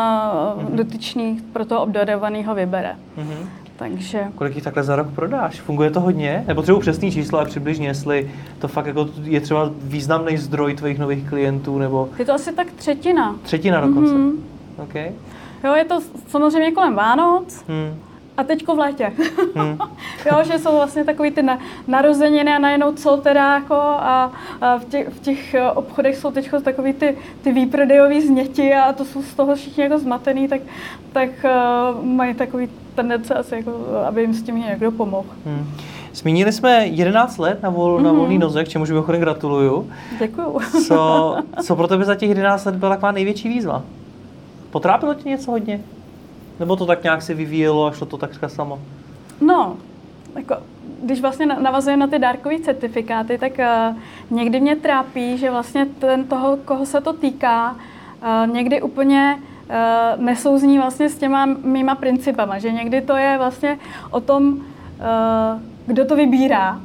uh, 0.55 0.63
dotyčný 0.63 1.41
pro 1.53 1.65
toho 1.65 1.83
obdarovaného 1.83 2.55
vybere. 2.55 2.97
Uh-huh. 3.19 3.47
Takže... 3.81 4.25
Kolik 4.35 4.55
jich 4.55 4.65
takhle 4.65 4.83
za 4.83 4.97
rok 4.97 5.07
prodáš? 5.15 5.61
Funguje 5.61 5.91
to 5.91 6.01
hodně? 6.01 6.45
Nebo 6.47 6.63
třeba 6.63 6.81
přesný 6.81 7.13
číslo, 7.13 7.39
ale 7.39 7.49
přibližně, 7.49 7.89
jestli 7.89 8.31
to 8.59 8.69
fakt 8.69 8.87
jako 8.87 9.09
je 9.23 9.41
třeba 9.41 9.71
významný 9.81 10.37
zdroj 10.37 10.75
tvých 10.75 10.99
nových 10.99 11.29
klientů, 11.29 11.79
nebo... 11.79 12.09
Je 12.19 12.25
to 12.25 12.35
asi 12.35 12.53
tak 12.53 12.73
třetina. 12.73 13.37
Třetina 13.43 13.81
dokonce? 13.81 14.15
Mm-hmm. 14.15 14.33
Okay. 14.83 15.13
Jo, 15.65 15.75
je 15.75 15.85
to 15.85 16.01
samozřejmě 16.29 16.73
kolem 16.73 16.95
Vánoc. 16.95 17.65
Hmm. 17.69 17.99
A 18.37 18.45
teďko 18.45 18.77
v 18.77 18.79
létě. 18.79 19.13
Hmm. 19.55 19.79
jo, 20.33 20.39
že 20.45 20.59
jsou 20.59 20.73
vlastně 20.73 21.05
takový 21.05 21.31
ty 21.31 21.43
na, 21.43 21.59
narozeniny 21.87 22.53
a 22.53 22.59
najednou 22.59 22.93
co 22.93 23.17
teda 23.17 23.55
jako 23.55 23.75
a, 23.75 24.33
a 24.61 24.79
v, 24.79 24.85
těch, 24.85 25.09
v 25.09 25.21
těch 25.21 25.55
eh, 25.55 25.71
obchodech 25.71 26.17
jsou 26.17 26.31
teď 26.31 26.51
takový 26.65 26.93
ty, 26.93 27.17
ty 27.43 27.53
výprodejové 27.53 28.21
zněti 28.21 28.75
a 28.75 28.93
to 28.93 29.05
jsou 29.05 29.23
z 29.23 29.35
toho 29.35 29.55
všichni 29.55 29.83
jako 29.83 29.99
zmatený, 29.99 30.49
tak, 30.49 30.61
tak 31.13 31.31
uh, 31.45 32.05
mají 32.05 32.35
takový 32.35 32.69
tendence 33.01 33.35
asi 33.35 33.55
jako, 33.55 33.73
aby 34.09 34.21
jim 34.21 34.35
s 34.35 34.43
tím 34.43 34.57
někdo 34.57 34.91
pomohl. 34.91 35.29
Hmm. 35.47 35.67
Zmínili 36.13 36.53
jsme 36.53 36.87
11 36.87 37.39
let 37.39 37.63
na, 37.63 37.71
vol, 37.71 37.99
mm-hmm. 37.99 38.03
na 38.03 38.13
volný 38.13 38.39
noze, 38.39 38.65
k 38.65 38.69
čemuž 38.69 38.91
mimochodem 38.91 39.21
gratuluju. 39.21 39.91
Děkuju. 40.19 40.61
Co, 40.87 41.37
co 41.63 41.77
pro 41.77 41.89
tebe 41.89 42.05
za 42.05 42.15
těch 42.15 42.29
11 42.29 42.65
let 42.65 42.75
byla 42.77 42.91
taková 42.91 43.13
největší 43.13 43.49
výzva? 43.49 43.83
Potrápilo 44.71 45.15
tě 45.15 45.29
něco 45.29 45.51
hodně? 45.51 45.81
Nebo 46.61 46.77
to 46.77 46.87
tak 46.87 47.03
nějak 47.03 47.23
se 47.23 47.35
vyvíjelo 47.35 47.87
a 47.87 47.93
šlo 47.93 48.07
to 48.07 48.17
takřka 48.17 48.49
samo? 48.49 48.79
No, 49.41 49.77
jako, 50.37 50.55
když 51.03 51.21
vlastně 51.21 51.47
navazujeme 51.47 52.01
na 52.01 52.07
ty 52.07 52.19
dárkové 52.19 52.59
certifikáty, 52.59 53.39
tak 53.39 53.53
uh, 53.59 53.97
někdy 54.37 54.61
mě 54.61 54.77
trápí, 54.77 55.39
že 55.39 55.51
vlastně 55.51 55.87
ten 55.87 56.25
toho, 56.25 56.57
koho 56.65 56.87
se 56.87 57.01
to 57.01 57.13
týká, 57.13 57.71
uh, 57.73 58.55
někdy 58.55 58.83
úplně 58.83 59.39
nesouzní 60.17 60.79
vlastně 60.79 61.09
s 61.09 61.19
těma 61.19 61.47
mýma 61.47 61.95
principama, 61.95 62.59
že 62.59 62.73
někdy 62.73 63.01
to 63.01 63.17
je 63.17 63.39
vlastně 63.39 63.79
o 64.11 64.21
tom, 64.21 64.53
uh, 64.53 64.61
kdo 65.87 66.05
to 66.05 66.17
vybírá 66.17 66.81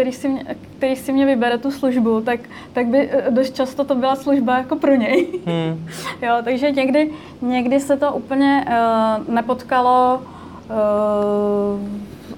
který 0.00 0.12
si, 0.12 0.28
mě, 0.28 0.44
který 0.78 0.96
si 0.96 1.12
mě 1.12 1.26
vybere 1.26 1.58
tu 1.58 1.70
službu, 1.70 2.20
tak, 2.20 2.40
tak 2.72 2.86
by 2.86 3.10
eh, 3.12 3.30
dost 3.30 3.54
často 3.54 3.84
to 3.84 3.94
byla 3.94 4.16
služba 4.16 4.58
jako 4.58 4.76
pro 4.76 4.94
něj. 4.94 5.26
Hmm. 5.46 5.88
jo, 6.22 6.34
takže 6.44 6.70
někdy, 6.70 7.10
někdy 7.42 7.80
se 7.80 7.96
to 7.96 8.12
úplně 8.12 8.66
uh, 8.68 9.34
nepotkalo 9.34 10.22
uh, 10.70 11.86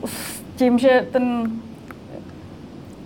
s 0.05 0.43
tím, 0.57 0.79
že 0.79 1.07
ten, 1.13 1.53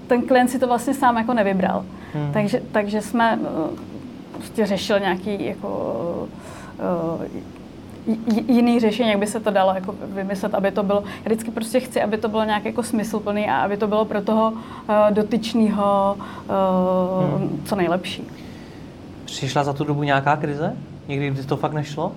ten 0.07 0.23
klient 0.23 0.49
si 0.49 0.59
to 0.59 0.67
vlastně 0.67 0.95
sám 0.95 1.17
jako 1.17 1.35
nevybral. 1.35 1.85
Hmm. 2.15 2.33
Takže, 2.33 2.63
takže 2.73 3.03
jsme 3.03 3.39
uh, 3.41 3.79
prostě 4.37 4.67
řešil 4.67 5.01
nějaký 5.01 5.47
jako 5.47 5.69
uh, 7.19 7.27
jiný 8.49 8.81
řešení, 8.81 9.11
jak 9.11 9.19
by 9.19 9.27
se 9.27 9.41
to 9.41 9.51
dalo 9.51 9.75
jako 9.75 9.95
vymyslet, 10.03 10.55
aby 10.55 10.71
to 10.71 10.83
bylo, 10.83 11.03
já 11.07 11.23
vždycky 11.25 11.51
prostě 11.51 11.81
chci, 11.81 12.03
aby 12.03 12.19
to 12.19 12.29
bylo 12.29 12.45
nějak 12.45 12.65
jako 12.65 12.83
smysluplný 12.83 13.49
a 13.49 13.59
aby 13.59 13.77
to 13.77 13.87
bylo 13.87 14.05
pro 14.05 14.23
toho 14.23 14.51
uh, 14.51 14.59
dotyčného 15.11 16.17
hmm. 17.39 17.63
co 17.65 17.77
nejlepší. 17.77 18.25
Přišla 19.25 19.65
za 19.65 19.73
tu 19.73 19.85
dobu 19.85 20.03
nějaká 20.03 20.37
krize? 20.37 20.77
Někdy, 21.09 21.31
kdy 21.31 21.43
to 21.43 21.57
fakt 21.57 21.73
nešlo? 21.73 22.13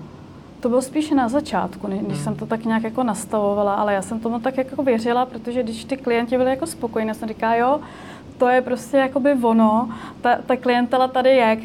To 0.59 0.69
bylo 0.69 0.81
spíš 0.81 1.11
na 1.11 1.29
začátku, 1.29 1.87
když 1.87 2.01
hmm. 2.01 2.15
jsem 2.15 2.35
to 2.35 2.45
tak 2.45 2.65
nějak 2.65 2.83
jako 2.83 3.03
nastavovala, 3.03 3.73
ale 3.73 3.93
já 3.93 4.01
jsem 4.01 4.19
tomu 4.19 4.39
tak 4.39 4.57
jako 4.57 4.83
věřila, 4.83 5.25
protože 5.25 5.63
když 5.63 5.85
ty 5.85 5.97
klienti 5.97 6.37
byli 6.37 6.49
jako 6.49 6.67
spokojení, 6.67 7.13
jsem 7.13 7.29
říká, 7.29 7.55
jo, 7.55 7.79
to 8.39 8.47
je 8.47 8.61
prostě 8.61 8.97
jakoby 8.97 9.33
ono, 9.41 9.89
ta, 10.21 10.37
ta 10.45 10.55
klientela 10.55 11.07
tady 11.07 11.29
je, 11.29 11.57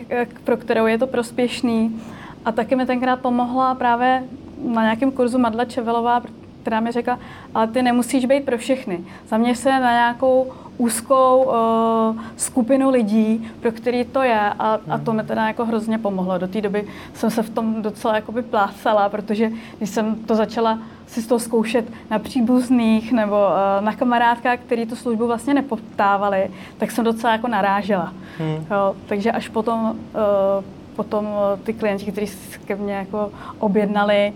pro 0.45 0.57
kterou 0.57 0.87
je 0.87 0.99
to 0.99 1.07
prospěšný. 1.07 2.03
A 2.45 2.53
taky 2.53 2.77
mi 2.77 2.87
tenkrát 2.87 3.21
pomohla 3.21 3.75
právě 3.75 4.25
na 4.65 4.83
nějakém 4.83 5.13
kurzu 5.13 5.39
Madla 5.39 5.65
Čevelová, 5.65 6.23
která 6.65 6.81
mi 6.81 6.93
řekla, 6.93 7.19
ale 7.55 7.67
ty 7.67 7.83
nemusíš 7.83 8.25
být 8.25 8.45
pro 8.45 8.59
všechny. 8.59 9.05
Zaměř 9.29 9.59
se 9.59 9.71
na 9.71 9.91
nějakou 9.91 10.53
úzkou 10.79 11.45
uh, 11.45 12.21
skupinu 12.37 12.91
lidí, 12.91 13.51
pro 13.61 13.73
který 13.73 14.05
to 14.05 14.23
je 14.23 14.41
a, 14.41 14.81
a 14.91 14.99
to 14.99 15.13
mi 15.13 15.23
teda 15.25 15.47
jako 15.47 15.65
hrozně 15.65 15.99
pomohlo. 15.99 16.39
Do 16.39 16.49
té 16.49 16.61
doby 16.61 16.89
jsem 17.15 17.31
se 17.31 17.43
v 17.43 17.51
tom 17.51 17.83
docela 17.83 18.15
jakoby 18.15 18.43
plásala, 18.43 19.09
protože 19.09 19.51
když 19.79 19.91
jsem 19.91 20.15
to 20.15 20.35
začala 20.35 20.79
si 21.07 21.23
z 21.23 21.27
toho 21.27 21.39
zkoušet 21.39 21.85
na 22.11 22.19
příbuzných 22.19 23.13
nebo 23.13 23.37
uh, 23.37 23.85
na 23.85 23.93
kamarádkách, 23.93 24.59
který 24.59 24.87
tu 24.87 24.97
službu 24.97 25.27
vlastně 25.27 25.55
nepoptávali, 25.55 26.51
tak 26.79 26.91
jsem 26.91 27.05
docela 27.05 27.33
jako 27.33 27.49
narážela. 27.49 28.13
Hmm. 28.39 28.67
Jo, 28.71 28.97
takže 29.07 29.33
až 29.33 29.49
potom 29.49 29.91
uh, 29.91 30.65
potom 30.97 31.29
ty 31.65 31.73
klienti, 31.73 32.13
kteří 32.13 32.33
ke 32.65 32.77
mně 32.77 32.95
jako 32.95 33.31
objednali 33.59 34.33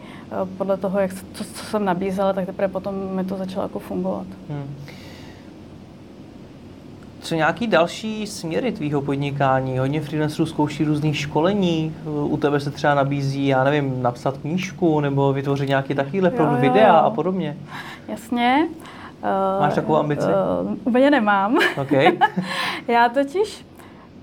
podle 0.59 0.77
toho, 0.77 0.99
jak, 0.99 1.11
co, 1.33 1.45
co 1.45 1.65
jsem 1.65 1.85
nabízela, 1.85 2.33
tak 2.33 2.47
teprve 2.47 2.69
potom 2.69 2.95
mi 3.15 3.25
to 3.25 3.37
začalo 3.37 3.63
jako 3.63 3.79
fungovat. 3.79 4.27
Hmm. 4.49 4.75
Co 7.21 7.35
nějaký 7.35 7.67
další 7.67 8.27
směry 8.27 8.73
tvýho 8.73 9.03
podnikání? 9.03 9.79
Hodně 9.79 10.01
freelancerů 10.01 10.47
zkouší 10.47 10.85
různých 10.85 11.17
školení. 11.17 11.95
U 12.07 12.37
tebe 12.37 12.61
se 12.61 12.71
třeba 12.71 12.95
nabízí, 12.95 13.47
já 13.47 13.65
nevím, 13.65 14.03
napsat 14.03 14.39
knížku 14.39 15.01
nebo 15.01 15.33
vytvořit 15.33 15.69
nějaký 15.69 15.95
takovýhle 15.95 16.33
jo, 16.37 16.45
jo, 16.45 16.57
videa 16.61 16.97
a 16.97 17.11
podobně. 17.11 17.57
Jasně. 18.09 18.69
Máš 19.61 19.75
takovou 19.75 19.97
ambici? 19.97 20.27
Uh, 20.27 20.77
úplně 20.85 21.11
nemám. 21.11 21.59
Okay. 21.83 22.19
já 22.89 23.09
totiž 23.09 23.65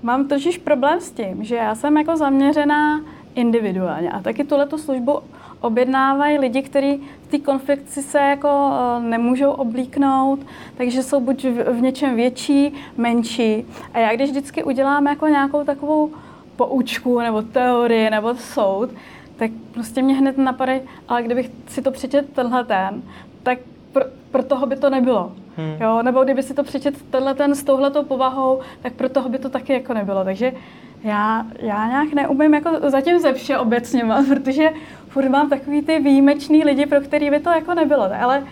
mám 0.06 0.28
totiž 0.28 0.58
problém 0.58 1.00
s 1.00 1.10
tím, 1.10 1.44
že 1.44 1.56
já 1.56 1.74
jsem 1.74 1.96
jako 1.96 2.16
zaměřená 2.16 3.00
individuálně 3.34 4.10
a 4.10 4.20
taky 4.20 4.44
tuhle 4.44 4.68
službu 4.76 5.18
objednávají 5.60 6.38
lidi, 6.38 6.62
kteří 6.62 7.00
v 7.22 7.30
té 7.30 7.38
konfekci 7.38 8.02
se 8.02 8.18
jako 8.18 8.48
eh, 8.48 9.00
nemůžou 9.00 9.50
oblíknout, 9.50 10.40
takže 10.76 11.02
jsou 11.02 11.20
buď 11.20 11.44
v 11.44 11.80
něčem 11.80 12.16
větší, 12.16 12.74
menší. 12.96 13.64
A 13.94 13.98
já 13.98 14.14
když 14.14 14.30
vždycky 14.30 14.64
udělám 14.64 15.06
jako 15.06 15.26
nějakou 15.26 15.64
takovou 15.64 16.10
poučku 16.56 17.20
nebo 17.20 17.42
teorii 17.42 18.10
nebo 18.10 18.34
soud, 18.34 18.90
tak 19.36 19.50
prostě 19.72 20.02
mě 20.02 20.14
hned 20.14 20.38
napadají, 20.38 20.80
ale 21.08 21.22
kdybych 21.22 21.50
si 21.68 21.82
to 21.82 21.90
přečet 21.90 22.32
tenhle 22.32 22.64
ten, 22.64 23.02
tak 23.42 23.58
pro, 23.92 24.04
pro 24.30 24.42
toho 24.42 24.66
by 24.66 24.76
to 24.76 24.90
nebylo. 24.90 25.32
Hmm. 25.56 25.76
Jo? 25.80 26.02
Nebo 26.02 26.24
kdyby 26.24 26.42
si 26.42 26.54
to 26.54 26.64
přečet 26.64 27.02
tenhle 27.10 27.34
ten 27.34 27.54
s 27.54 27.64
touhletou 27.64 28.04
povahou, 28.04 28.60
tak 28.82 28.92
pro 28.92 29.08
toho 29.08 29.28
by 29.28 29.38
to 29.38 29.48
taky 29.48 29.72
jako 29.72 29.94
nebylo. 29.94 30.24
Takže 30.24 30.52
já, 31.02 31.46
já 31.58 31.86
nějak 31.86 32.12
neumím 32.12 32.54
jako 32.54 32.70
zatím 32.90 33.18
ze 33.18 33.32
vše 33.32 33.58
obecně, 33.58 34.04
protože 34.28 34.70
furt 35.08 35.28
mám 35.28 35.50
takový 35.50 35.82
ty 35.82 35.98
výjimečný 35.98 36.64
lidi, 36.64 36.86
pro 36.86 37.00
který 37.00 37.30
by 37.30 37.40
to 37.40 37.50
jako 37.50 37.74
nebylo, 37.74 38.08
ale 38.20 38.42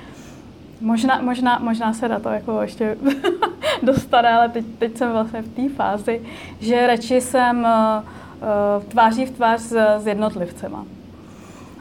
možná, 0.80 1.20
možná, 1.22 1.58
možná 1.58 1.92
se 1.92 2.08
na 2.08 2.20
to 2.20 2.28
jako 2.28 2.62
ještě 2.62 2.96
dostane, 3.82 4.32
ale 4.32 4.48
teď, 4.48 4.64
teď 4.78 4.96
jsem 4.96 5.12
vlastně 5.12 5.42
v 5.42 5.48
té 5.48 5.68
fázi, 5.68 6.20
že 6.60 6.86
radši 6.86 7.20
jsem 7.20 7.60
uh, 7.60 8.82
tváří 8.88 9.26
v 9.26 9.30
tvář 9.30 9.60
s, 9.60 9.96
s 9.98 10.06
jednotlivcema. 10.06 10.84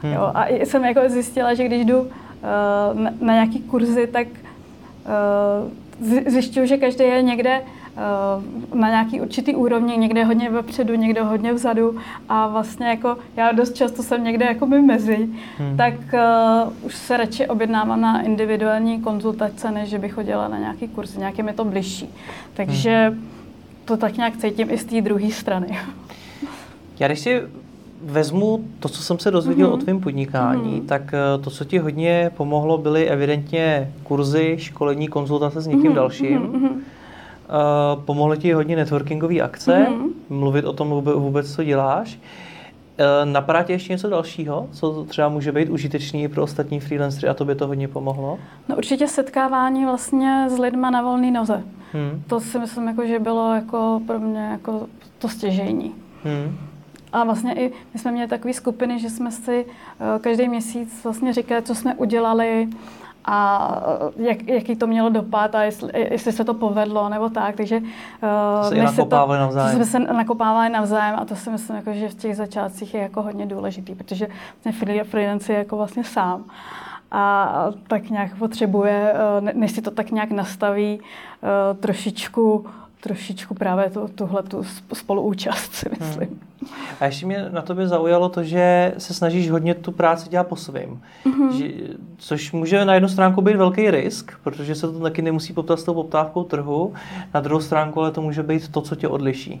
Hmm. 0.02 0.12
Jo, 0.12 0.30
a 0.34 0.46
jsem 0.48 0.84
jako 0.84 1.00
zjistila, 1.08 1.54
že 1.54 1.64
když 1.64 1.84
jdu 1.84 2.00
uh, 2.00 2.08
na, 2.92 3.10
na 3.20 3.32
nějaký 3.32 3.60
kurzy, 3.60 4.06
tak 4.06 4.26
zjišťuju, 6.26 6.66
že 6.66 6.76
každý 6.76 7.04
je 7.04 7.22
někde 7.22 7.62
Eh, 7.96 8.76
na 8.76 8.88
nějaký 8.88 9.20
určitý 9.20 9.54
úrovni, 9.54 9.96
někde 9.96 10.24
hodně 10.24 10.50
vepředu, 10.50 10.94
někde 10.94 11.22
hodně 11.22 11.52
vzadu 11.52 11.98
a 12.28 12.46
vlastně 12.46 12.86
jako 12.86 13.16
já 13.36 13.52
dost 13.52 13.74
často 13.74 14.02
jsem 14.02 14.24
někde 14.24 14.44
jako 14.44 14.66
by 14.66 14.82
mezi, 14.82 15.28
hmm. 15.58 15.76
tak 15.76 15.94
uh, 15.94 16.86
už 16.86 16.94
se 16.94 17.16
radši 17.16 17.46
objednávám 17.46 18.00
na 18.00 18.22
individuální 18.22 19.00
konzultace, 19.00 19.70
než 19.70 19.88
že 19.88 19.98
bych 19.98 20.12
chodila 20.12 20.48
na 20.48 20.58
nějaký 20.58 20.88
kurz, 20.88 21.16
nějaké 21.16 21.42
mi 21.42 21.52
to 21.52 21.64
bližší. 21.64 22.08
Takže 22.54 23.06
hmm. 23.08 23.28
to 23.84 23.96
tak 23.96 24.16
nějak 24.16 24.36
cítím 24.36 24.70
i 24.70 24.78
z 24.78 24.84
té 24.84 25.00
druhé 25.00 25.30
strany. 25.30 25.78
Já 27.00 27.06
když 27.06 27.20
si 27.20 27.42
vezmu 28.04 28.64
to, 28.80 28.88
co 28.88 29.02
jsem 29.02 29.18
se 29.18 29.30
dozvěděl 29.30 29.68
mm-hmm. 29.68 29.74
o 29.74 29.76
tvém 29.76 30.00
podnikání, 30.00 30.80
mm-hmm. 30.80 30.86
tak 30.86 31.14
eh, 31.14 31.42
to, 31.42 31.50
co 31.50 31.64
ti 31.64 31.78
hodně 31.78 32.30
pomohlo, 32.36 32.78
byly 32.78 33.08
evidentně 33.08 33.92
kurzy, 34.02 34.56
školení, 34.58 35.08
konzultace 35.08 35.60
s 35.60 35.66
někým 35.66 35.90
mm-hmm. 35.90 35.94
dalším. 35.94 36.38
Mm-hmm. 36.38 36.70
Uh, 36.70 38.02
pomohly 38.02 38.38
ti 38.38 38.52
hodně 38.52 38.76
networkingové 38.76 39.40
akce, 39.40 39.86
mm-hmm. 39.90 40.08
mluvit 40.28 40.64
o 40.64 40.72
tom 40.72 40.88
vůbec, 41.16 41.54
co 41.54 41.64
děláš. 41.64 42.18
Uh, 43.00 43.32
napadá 43.32 43.62
tě 43.62 43.72
ještě 43.72 43.92
něco 43.92 44.08
dalšího, 44.08 44.68
co 44.72 45.04
třeba 45.04 45.28
může 45.28 45.52
být 45.52 45.68
užitečný 45.68 46.28
pro 46.28 46.42
ostatní 46.42 46.80
freelancery 46.80 47.28
a 47.28 47.34
to 47.34 47.44
by 47.44 47.54
to 47.54 47.66
hodně 47.66 47.88
pomohlo? 47.88 48.38
No 48.68 48.76
určitě 48.76 49.08
setkávání 49.08 49.84
vlastně 49.84 50.46
s 50.48 50.58
lidma 50.58 50.90
na 50.90 51.02
volné 51.02 51.30
noze. 51.30 51.62
Hmm. 51.92 52.22
To 52.26 52.40
si 52.40 52.58
myslím, 52.58 52.88
jako, 52.88 53.06
že 53.06 53.18
bylo 53.18 53.54
jako 53.54 54.00
pro 54.06 54.18
mě 54.18 54.40
jako 54.40 54.86
to 55.18 55.28
stěžení. 55.28 55.92
Hmm. 56.24 56.58
A 57.14 57.24
vlastně 57.24 57.54
i 57.54 57.72
my 57.94 58.00
jsme 58.00 58.12
měli 58.12 58.28
takové 58.28 58.54
skupiny, 58.54 58.98
že 58.98 59.10
jsme 59.10 59.30
si 59.30 59.64
uh, 59.64 60.20
každý 60.20 60.48
měsíc 60.48 61.04
vlastně 61.04 61.32
říkali, 61.32 61.62
co 61.62 61.74
jsme 61.74 61.94
udělali, 61.94 62.68
a 63.24 63.68
jak, 64.16 64.48
jaký 64.48 64.76
to 64.76 64.86
mělo 64.86 65.08
dopad 65.08 65.54
a 65.54 65.62
jestli, 65.62 65.92
jestli 66.10 66.32
se 66.32 66.44
to 66.44 66.54
povedlo 66.54 67.08
nebo 67.08 67.28
tak. 67.28 67.56
Takže 67.56 67.80
uh, 67.80 68.68
se 68.68 68.74
nakopávali 68.74 69.38
to, 69.38 69.42
navzájem. 69.42 69.76
jsme 69.76 69.84
se 69.84 69.98
nakopávali 69.98 70.68
navzájem 70.68 71.18
a 71.18 71.24
to 71.24 71.36
si 71.36 71.50
myslím, 71.50 71.76
jako, 71.76 71.92
že 71.92 72.08
v 72.08 72.14
těch 72.14 72.36
začátcích 72.36 72.94
je 72.94 73.00
jako 73.00 73.22
hodně 73.22 73.46
důležitý, 73.46 73.94
protože 73.94 74.26
vlastně 74.64 75.04
freelance 75.04 75.52
je 75.52 75.58
jako 75.58 75.76
vlastně 75.76 76.04
sám 76.04 76.44
a 77.10 77.66
tak 77.88 78.10
nějak 78.10 78.38
potřebuje, 78.38 79.14
než 79.54 79.72
si 79.72 79.82
to 79.82 79.90
tak 79.90 80.10
nějak 80.10 80.30
nastaví, 80.30 81.00
trošičku 81.80 82.66
trošičku 83.04 83.54
právě 83.54 83.90
tu, 83.90 84.08
tuhle 84.14 84.42
tu 84.42 84.62
spoluúčast, 84.92 85.74
si 85.74 85.88
hmm. 85.88 86.08
myslím. 86.08 86.28
Hmm. 86.28 86.68
A 87.00 87.04
ještě 87.04 87.26
mě 87.26 87.48
na 87.50 87.62
tobě 87.62 87.88
zaujalo 87.88 88.28
to, 88.28 88.42
že 88.42 88.94
se 88.98 89.14
snažíš 89.14 89.50
hodně 89.50 89.74
tu 89.74 89.92
práci 89.92 90.28
dělat 90.28 90.46
po 90.46 90.56
svým. 90.56 91.02
Mm-hmm. 91.26 91.50
Že, 91.50 91.68
což 92.18 92.52
může 92.52 92.84
na 92.84 92.94
jednu 92.94 93.08
stránku 93.08 93.40
být 93.40 93.56
velký 93.56 93.90
risk, 93.90 94.32
protože 94.42 94.74
se 94.74 94.92
to 94.92 95.00
taky 95.00 95.22
nemusí 95.22 95.52
poptat 95.52 95.80
s 95.80 95.84
tou 95.84 95.94
poptávkou 95.94 96.44
trhu. 96.44 96.94
Na 97.34 97.40
druhou 97.40 97.60
stránku 97.60 98.00
ale 98.00 98.10
to 98.10 98.22
může 98.22 98.42
být 98.42 98.68
to, 98.68 98.80
co 98.80 98.96
tě 98.96 99.08
odliší. 99.08 99.60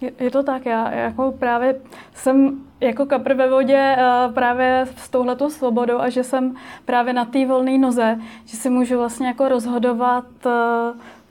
Je, 0.00 0.12
je 0.20 0.30
to 0.30 0.42
tak, 0.42 0.66
já 0.66 0.92
jako 0.94 1.34
právě 1.38 1.76
jsem 2.14 2.58
jako 2.80 3.06
kapr 3.06 3.34
ve 3.34 3.50
vodě 3.50 3.96
uh, 3.98 4.34
právě 4.34 4.86
s 4.96 5.08
touhletou 5.08 5.50
svobodou 5.50 5.98
a 5.98 6.08
že 6.08 6.24
jsem 6.24 6.54
právě 6.84 7.12
na 7.12 7.24
té 7.24 7.46
volné 7.46 7.78
noze, 7.78 8.18
že 8.44 8.56
si 8.56 8.70
můžu 8.70 8.98
vlastně 8.98 9.26
jako 9.26 9.48
rozhodovat 9.48 10.24
uh, 10.46 10.52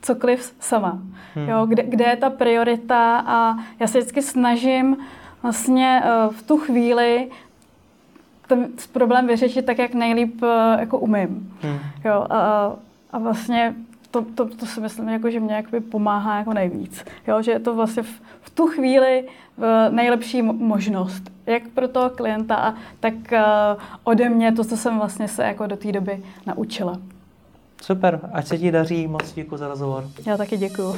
cokoliv 0.06 0.56
sama. 0.60 1.00
Hmm. 1.36 1.50
Jo, 1.50 1.66
kde, 1.66 1.84
kde 1.84 2.06
je 2.06 2.16
ta 2.16 2.30
priorita 2.30 3.24
a 3.26 3.58
já 3.80 3.88
se 3.88 3.98
vždycky 3.98 4.22
snažím 4.22 4.98
vlastně 5.44 6.02
uh, 6.06 6.34
v 6.34 6.44
tu 6.44 6.58
chvíli 6.58 7.32
ten 8.48 8.68
problém 8.92 9.28
vyřešit 9.28 9.66
tak, 9.66 9.78
jak 9.78 9.94
nejlíp 9.94 10.44
uh, 10.44 10.50
jako 10.80 11.00
umím. 11.00 11.54
Hmm. 11.62 11.80
Jo, 12.06 12.26
a, 12.30 12.72
a 13.12 13.20
vlastně 13.20 13.74
to, 14.12 14.22
to, 14.22 14.46
to 14.46 14.66
si 14.66 14.82
myslím, 14.82 15.10
jako, 15.10 15.30
že 15.30 15.40
mě 15.40 15.56
jakoby 15.56 15.80
pomáhá 15.80 16.38
jako 16.38 16.54
nejvíc. 16.54 17.06
Jo, 17.28 17.42
že 17.42 17.52
je 17.52 17.60
to 17.60 17.76
vlastně 17.76 18.04
v, 18.04 18.22
v 18.42 18.50
tu 18.50 18.68
chvíli 18.68 19.28
v 19.58 19.90
nejlepší 19.90 20.42
možnost, 20.42 21.24
jak 21.46 21.64
pro 21.68 21.88
toho 21.88 22.10
klienta, 22.10 22.76
tak 23.00 23.14
ode 24.04 24.30
mě 24.30 24.52
to, 24.52 24.64
co 24.64 24.78
jsem 24.78 24.98
vlastně 24.98 25.28
se 25.28 25.44
jako 25.44 25.68
do 25.68 25.78
té 25.78 25.92
doby 25.92 26.24
naučila. 26.46 27.00
Super, 27.82 28.20
ať 28.34 28.48
se 28.48 28.58
ti 28.58 28.72
daří, 28.72 29.08
moc 29.08 29.34
děkuji 29.34 29.58
za 29.58 29.68
rozhovor. 29.68 30.10
Já 30.26 30.38
taky 30.38 30.58
děkuji. 30.58 30.96